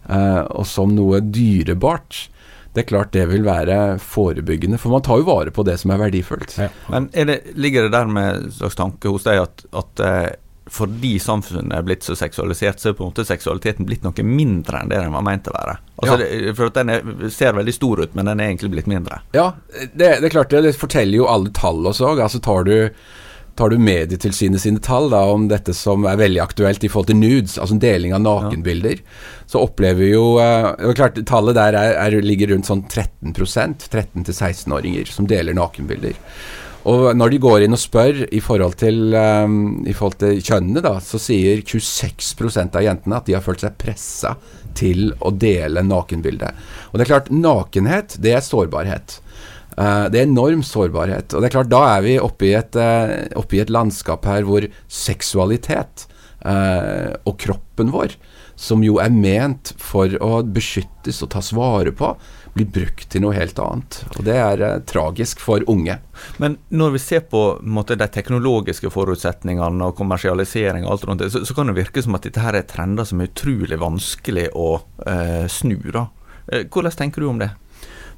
eh, 0.10 0.42
og 0.48 0.66
som 0.70 0.96
noe 0.96 1.20
dyrebart, 1.22 2.28
det 2.74 2.84
er 2.86 2.90
klart 2.92 3.14
det 3.16 3.26
vil 3.32 3.44
være 3.48 3.98
forebyggende. 4.04 4.78
For 4.80 4.94
man 4.94 5.02
tar 5.06 5.20
jo 5.24 5.28
vare 5.32 5.52
på 5.52 5.64
det 5.66 5.80
som 5.82 5.92
er 5.96 6.02
verdifullt. 6.04 6.58
Men 6.94 7.10
er 7.18 7.26
det, 7.32 7.38
ligger 7.58 7.88
det 7.88 7.96
der 7.96 8.12
med 8.12 8.36
en 8.36 8.52
slags 8.54 8.78
tanke 8.78 9.10
hos 9.10 9.26
deg 9.26 9.42
at, 9.42 9.64
at 9.82 10.04
eh, 10.06 10.28
fordi 10.68 11.14
samfunnet 11.24 11.72
er 11.74 11.86
blitt 11.88 12.04
så 12.04 12.16
seksualisert, 12.20 12.80
så 12.80 12.92
er 12.92 12.98
på 12.98 13.06
en 13.06 13.12
måte 13.14 13.24
seksualiteten 13.26 13.88
blitt 13.88 14.04
noe 14.04 14.24
mindre 14.28 14.82
enn 14.84 14.90
det 14.92 15.00
den 15.00 15.14
var 15.16 15.24
meint 15.26 15.48
å 15.48 15.56
være? 15.56 15.78
Altså 15.98 16.18
Ja. 16.18 16.18
det, 16.22 16.56
for 16.60 16.68
at 16.70 16.74
Den 16.78 16.90
er, 16.94 17.30
ser 17.34 17.56
veldig 17.58 17.74
stor 17.74 18.02
ut, 18.04 18.16
men 18.20 18.28
den 18.30 18.40
er 18.44 18.52
egentlig 18.52 18.74
blitt 18.76 18.90
mindre. 18.92 19.22
Ja, 19.34 19.54
det, 19.96 20.20
det 20.20 20.28
er 20.28 20.36
klart 20.36 20.52
det. 20.52 20.62
Det 20.68 20.76
forteller 20.78 21.22
jo 21.22 21.30
alle 21.32 21.50
tall 21.56 21.88
også. 21.88 22.14
Altså 22.20 22.44
tar 22.44 22.68
du, 22.68 22.76
tar 23.58 23.74
du 23.74 23.82
Medietilsynet 23.82 24.62
sine 24.62 24.82
tall 24.84 25.10
da, 25.12 25.24
om 25.34 25.48
dette 25.50 25.74
som 25.76 26.06
er 26.10 26.20
veldig 26.20 26.44
aktuelt 26.44 26.84
i 26.86 26.92
forhold 26.92 27.10
til 27.10 27.20
nudes, 27.20 27.58
altså 27.58 27.80
deling 27.82 28.14
av 28.14 28.22
nakenbilder, 28.24 29.02
så 29.50 29.64
opplever 29.66 30.04
vi 30.04 30.12
jo 30.14 30.28
eh, 30.44 30.94
klart 30.98 31.18
Tallet 31.28 31.58
der 31.58 31.78
er, 31.78 31.98
er, 31.98 32.20
ligger 32.22 32.54
rundt 32.54 32.70
sånn 32.70 32.86
13% 32.86 33.90
13-16-åringer 33.90 35.10
som 35.12 35.28
deler 35.30 35.58
nakenbilder. 35.58 36.16
Og 36.88 37.10
når 37.18 37.34
de 37.34 37.40
går 37.44 37.66
inn 37.66 37.76
og 37.76 37.82
spør 37.82 38.22
i 38.32 38.40
forhold 38.44 38.78
til, 38.80 39.12
um, 39.12 39.82
i 39.84 39.96
forhold 39.98 40.22
til 40.22 40.38
kjønnene, 40.40 40.84
da, 40.86 40.94
så 41.04 41.20
sier 41.20 41.60
26 41.60 42.62
av 42.64 42.86
jentene 42.86 43.18
at 43.18 43.28
de 43.28 43.36
har 43.36 43.44
følt 43.44 43.66
seg 43.66 43.76
pressa 43.82 44.38
til 44.78 45.10
å 45.20 45.34
dele 45.36 45.84
nakenbildet. 45.84 46.62
Og 46.92 46.96
det 46.96 47.08
er 47.08 47.12
klart, 47.12 47.32
nakenhet, 47.34 48.16
det 48.24 48.38
er 48.38 48.46
sårbarhet. 48.46 49.18
Eh, 49.78 50.06
det 50.12 50.22
er 50.22 50.28
enorm 50.28 50.64
sårbarhet. 50.66 51.34
Og 51.34 51.42
det 51.42 51.50
er 51.50 51.56
klart, 51.60 51.72
da 51.72 51.84
er 51.96 52.06
vi 52.06 52.18
oppe 52.22 52.50
i 52.50 52.56
et, 52.58 52.76
eh, 52.76 53.28
oppe 53.38 53.58
i 53.58 53.64
et 53.64 53.74
landskap 53.74 54.26
her 54.26 54.48
hvor 54.48 54.66
seksualitet 54.90 56.08
eh, 56.46 57.14
og 57.26 57.38
kroppen 57.42 57.94
vår, 57.94 58.16
som 58.58 58.82
jo 58.82 58.98
er 59.02 59.14
ment 59.14 59.74
for 59.78 60.10
å 60.24 60.42
beskyttes 60.42 61.22
og 61.22 61.32
tas 61.36 61.52
vare 61.54 61.94
på, 61.94 62.10
blir 62.58 62.70
brukt 62.74 63.06
til 63.14 63.22
noe 63.22 63.36
helt 63.38 63.60
annet. 63.62 64.00
Og 64.16 64.24
det 64.26 64.38
er 64.42 64.64
eh, 64.66 64.80
tragisk 64.90 65.42
for 65.44 65.66
unge. 65.70 66.00
Men 66.42 66.58
når 66.74 66.96
vi 66.96 67.04
ser 67.04 67.28
på, 67.30 67.44
måte, 67.62 68.00
de 68.00 68.10
teknologiske 68.10 68.90
forutsetningene 68.94 69.92
og 69.92 69.98
kommersialisering 70.00 70.88
og 70.88 70.96
alt 70.96 71.08
rundt 71.10 71.26
det, 71.26 71.32
så, 71.36 71.44
så 71.46 71.58
kan 71.58 71.70
det 71.70 71.78
virke 71.78 72.02
som 72.02 72.18
at 72.18 72.26
dette 72.26 72.42
her 72.42 72.58
er 72.58 72.66
trender 72.70 73.08
som 73.08 73.22
er 73.22 73.30
utrolig 73.30 73.78
vanskelig 73.82 74.50
å 74.58 74.72
eh, 75.06 75.46
snu. 75.52 75.80
da. 75.94 76.08
Hvordan 76.48 76.96
tenker 76.96 77.22
du 77.22 77.30
om 77.30 77.42
det? 77.42 77.52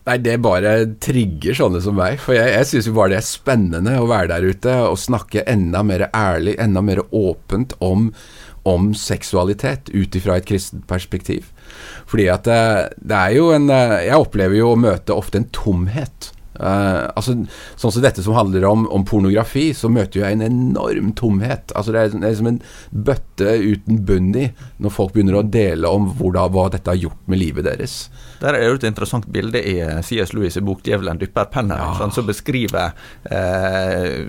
Nei, 0.07 0.17
det 0.23 0.39
bare 0.41 0.73
trigger 1.03 1.57
sånne 1.57 1.81
som 1.83 1.97
meg. 1.99 2.17
For 2.23 2.37
jeg, 2.37 2.53
jeg 2.55 2.69
syns 2.69 2.89
jo 2.89 2.95
bare 2.97 3.13
det 3.13 3.19
er 3.19 3.27
spennende 3.27 3.97
å 3.99 4.07
være 4.09 4.31
der 4.31 4.47
ute 4.49 4.75
og 4.87 4.99
snakke 5.01 5.45
enda 5.49 5.83
mer 5.85 6.07
ærlig, 6.09 6.55
enda 6.61 6.83
mer 6.85 7.03
åpent 7.09 7.75
om, 7.83 8.09
om 8.69 8.89
seksualitet 8.97 9.91
ut 9.93 10.17
ifra 10.17 10.39
et 10.39 10.49
kristent 10.49 10.87
perspektiv. 10.89 11.51
Fordi 12.09 12.25
at 12.31 12.47
det, 12.47 12.63
det 13.05 13.17
er 13.19 13.35
jo 13.37 13.51
en 13.53 13.69
Jeg 13.69 14.17
opplever 14.17 14.57
jo 14.57 14.71
å 14.73 14.79
møte 14.79 15.13
ofte 15.13 15.37
en 15.41 15.49
tomhet 15.53 16.31
Uh, 16.59 17.07
altså, 17.15 17.37
sånn 17.79 17.93
som 17.95 18.03
dette 18.03 18.23
som 18.25 18.35
handler 18.35 18.65
om, 18.67 18.85
om, 18.91 19.05
pornografi, 19.07 19.69
så 19.73 19.91
møter 19.91 20.23
jeg 20.23 20.37
en 20.37 20.45
enorm 20.45 21.13
tomhet. 21.17 21.73
Altså, 21.75 21.95
det, 21.95 22.01
er, 22.01 22.17
det 22.19 22.31
er 22.31 22.39
som 22.39 22.49
en 22.51 22.61
bøtte 22.91 23.55
uten 23.63 24.01
bunn 24.05 24.33
i 24.35 24.49
når 24.83 24.95
folk 24.95 25.15
begynner 25.15 25.39
å 25.39 25.45
dele 25.45 25.91
om 25.91 26.09
hvordan, 26.19 26.51
hva 26.53 26.67
dette 26.73 26.91
har 26.91 26.99
gjort 26.99 27.31
med 27.31 27.41
livet 27.41 27.67
deres. 27.69 28.01
Der 28.39 28.55
er 28.55 28.69
det 28.69 28.79
et 28.79 28.89
interessant 28.91 29.27
bilde 29.31 29.59
i 29.59 29.77
eh, 29.83 29.99
C.S. 30.05 30.31
Lewis' 30.35 30.59
bok 30.63 30.83
'Djevelen 30.83 31.19
dypper 31.19 31.49
penner', 31.51 31.79
ja. 31.79 31.95
sånn, 31.99 32.13
som 32.15 32.27
beskriver 32.27 32.93
eh, 33.27 34.19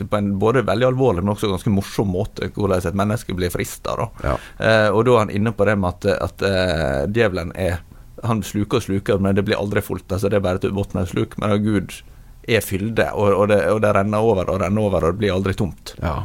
på 0.00 0.18
en 0.18 0.32
både 0.42 0.64
veldig 0.66 0.88
alvorlig, 0.90 1.24
men 1.24 1.34
også 1.34 1.52
ganske 1.52 1.74
morsom 1.74 2.10
måte 2.10 2.50
hvordan 2.54 2.82
et 2.82 2.98
menneske 2.98 3.36
blir 3.36 3.52
frista. 3.54 3.94
Ja. 4.24 4.36
Eh, 4.58 4.88
og 4.90 5.04
da 5.06 5.14
er 5.14 5.24
han 5.24 5.34
inne 5.34 5.54
på 5.54 5.66
det 5.68 5.76
med 5.78 5.90
at, 5.90 6.06
at 6.30 6.44
uh, 6.46 7.06
djevelen 7.10 7.52
er 7.58 7.80
han 8.26 8.42
sluker 8.44 8.80
og 8.80 8.86
sluker, 8.86 9.20
men 9.22 9.36
det 9.36 9.44
blir 9.46 9.58
aldri 9.60 9.82
fullt. 9.84 10.08
altså 10.12 10.28
Det 10.28 10.40
er 10.40 10.44
bare 10.44 10.62
til 10.62 10.74
bunnen 10.76 11.08
sluk. 11.08 11.36
Men 11.40 11.56
Gud 11.64 11.94
er 12.48 12.64
fylde, 12.64 13.10
og, 13.14 13.32
og, 13.34 13.48
det, 13.52 13.60
og, 13.70 13.80
det, 13.84 13.94
renner 13.96 14.24
over 14.24 14.48
og 14.50 14.60
renner 14.62 14.82
over, 14.82 15.04
og 15.04 15.14
det 15.14 15.22
blir 15.22 15.34
aldri 15.34 15.54
tomt. 15.56 15.94
Ja, 16.00 16.22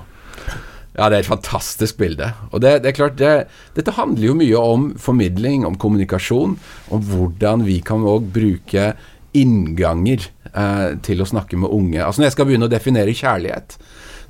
ja 0.95 1.09
det 1.11 1.17
er 1.17 1.25
et 1.25 1.31
fantastisk 1.31 1.99
bilde. 1.99 2.31
Og 2.51 2.63
det, 2.63 2.77
det 2.83 2.91
er 2.91 2.97
klart, 2.99 3.17
det, 3.19 3.33
dette 3.77 3.95
handler 3.97 4.29
jo 4.29 4.37
mye 4.39 4.61
om 4.75 4.87
formidling, 5.01 5.65
om 5.67 5.77
kommunikasjon, 5.79 6.55
om 6.95 7.09
hvordan 7.11 7.65
vi 7.67 7.81
kan 7.85 8.05
òg 8.07 8.31
bruke 8.35 8.93
innganger 9.35 10.29
eh, 10.53 10.95
til 11.03 11.21
å 11.21 11.27
snakke 11.27 11.59
med 11.59 11.73
unge. 11.75 11.99
Altså 12.01 12.21
Når 12.21 12.29
jeg 12.29 12.37
skal 12.37 12.49
begynne 12.49 12.69
å 12.69 12.71
definere 12.71 13.15
kjærlighet, 13.15 13.77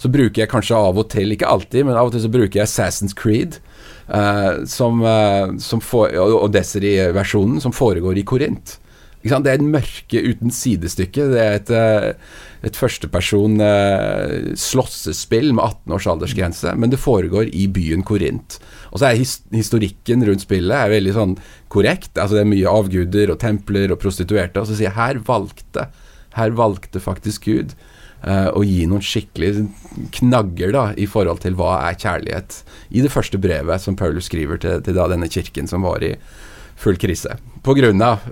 så 0.02 0.12
bruker 0.12 0.44
jeg 0.44 0.52
kanskje 0.52 0.78
av 0.78 0.98
og 1.00 1.08
til, 1.14 1.32
ikke 1.32 1.50
alltid, 1.50 1.86
men 1.88 1.98
av 1.98 2.10
og 2.10 2.16
til 2.16 2.26
så 2.26 2.32
bruker 2.34 2.60
jeg 2.60 2.68
Assassin's 2.68 3.16
Creed. 3.18 3.60
Uh, 4.06 4.66
som, 4.70 5.02
uh, 5.02 5.56
som 5.58 5.82
for, 5.82 6.14
og 6.14 6.52
Desiree-versjonen, 6.54 7.58
som 7.64 7.74
foregår 7.74 8.20
i 8.22 8.26
Korint. 8.28 8.78
Det 9.26 9.34
er 9.34 9.58
en 9.58 9.72
mørke 9.74 10.20
uten 10.22 10.52
sidestykke. 10.54 11.24
Det 11.32 11.40
er 11.42 11.56
et, 11.58 11.72
uh, 11.74 12.44
et 12.66 12.78
førsteperson 12.78 13.58
slåssespill 14.62 15.50
med 15.58 15.64
18 15.64 15.96
års 15.98 16.08
aldersgrense, 16.14 16.76
men 16.78 16.94
det 16.94 17.02
foregår 17.02 17.50
i 17.50 17.66
byen 17.66 18.06
Korint. 18.06 18.60
Og 18.94 19.02
så 19.02 19.10
er 19.10 19.20
his 19.24 19.40
historikken 19.54 20.26
rundt 20.28 20.46
spillet 20.46 20.78
er 20.78 20.94
veldig 20.94 21.18
sånn 21.18 21.36
korrekt. 21.74 22.14
Altså 22.14 22.38
Det 22.38 22.46
er 22.46 22.54
mye 22.54 22.78
avguder 22.78 23.34
og 23.34 23.42
templer 23.42 23.94
og 23.94 24.02
prostituerte. 24.06 24.62
Og 24.62 24.70
så 24.70 24.78
sier 24.78 24.92
jeg 24.92 25.00
her 25.00 25.22
valgte, 25.26 25.90
her 26.38 26.54
valgte 26.54 27.02
faktisk 27.02 27.50
Gud 27.50 27.74
og 28.26 28.64
gi 28.66 28.88
noen 28.90 29.04
skikkelig 29.06 29.68
knagger 30.16 30.72
da, 30.74 30.86
i 30.98 31.06
forhold 31.06 31.44
til 31.44 31.54
hva 31.60 31.76
er 31.86 31.98
kjærlighet, 32.00 32.56
i 32.90 33.04
det 33.06 33.12
første 33.14 33.38
brevet 33.38 33.84
som 33.84 33.98
Paulus 34.00 34.32
skriver 34.32 34.58
til, 34.64 34.80
til 34.82 34.98
da, 34.98 35.06
denne 35.12 35.30
kirken 35.30 35.70
som 35.70 35.86
var 35.86 36.02
i 36.02 36.16
full 36.80 36.98
krise. 36.98 37.38
På 37.62 37.76
grunn 37.78 38.02
av 38.02 38.26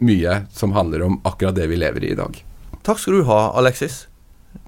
mye 0.00 0.38
som 0.54 0.72
handler 0.72 1.02
om 1.02 1.20
akkurat 1.28 1.56
det 1.58 1.68
vi 1.70 1.76
lever 1.80 2.04
i 2.06 2.14
i 2.14 2.18
dag. 2.18 2.40
Takk 2.82 2.98
skal 3.02 3.20
du 3.20 3.28
ha, 3.28 3.42
Alexis. 3.58 4.06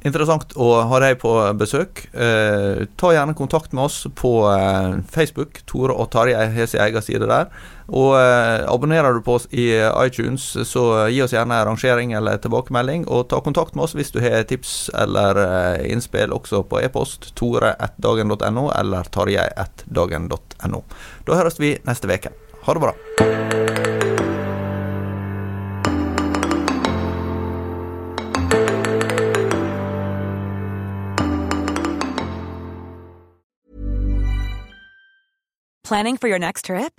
Interessant 0.05 0.53
å 0.61 0.69
ha 0.89 1.01
deg 1.03 1.19
på 1.21 1.33
besøk. 1.61 2.05
Eh, 2.13 2.85
ta 3.01 3.13
gjerne 3.13 3.37
kontakt 3.37 3.73
med 3.73 3.87
oss 3.87 4.05
på 4.17 4.33
eh, 4.53 5.01
Facebook. 5.13 5.61
Tore 5.69 5.97
og 5.97 6.11
Tarjei 6.13 6.47
har 6.55 6.71
sin 6.71 6.83
egen 6.85 7.05
side 7.05 7.29
der. 7.29 7.51
Og 7.89 8.15
eh, 8.17 8.65
abonnerer 8.71 9.13
du 9.13 9.21
på 9.25 9.37
oss 9.39 9.47
i 9.53 9.69
iTunes, 9.77 10.47
så 10.69 10.85
gi 11.13 11.21
oss 11.25 11.35
gjerne 11.37 11.61
rangering 11.69 12.15
eller 12.17 12.41
tilbakemelding. 12.41 13.07
Og 13.09 13.29
ta 13.29 13.43
kontakt 13.45 13.77
med 13.77 13.87
oss 13.89 13.97
hvis 13.97 14.15
du 14.15 14.21
har 14.25 14.47
tips 14.49 14.89
eller 15.05 15.41
eh, 15.45 15.93
innspill 15.93 16.33
også 16.33 16.65
på 16.71 16.81
e-post. 16.85 17.33
tore1dagen.no 17.39 18.71
eller 18.73 19.11
tarjei1dagen.no. 19.15 20.85
Da 21.27 21.41
høres 21.41 21.61
vi 21.61 21.77
neste 21.85 22.09
uke. 22.09 22.33
Ha 22.65 22.75
det 22.75 22.87
bra. 22.87 22.95
Planning 35.85 36.17
for 36.17 36.29
your 36.29 36.39
next 36.39 36.65
trip? 36.65 36.99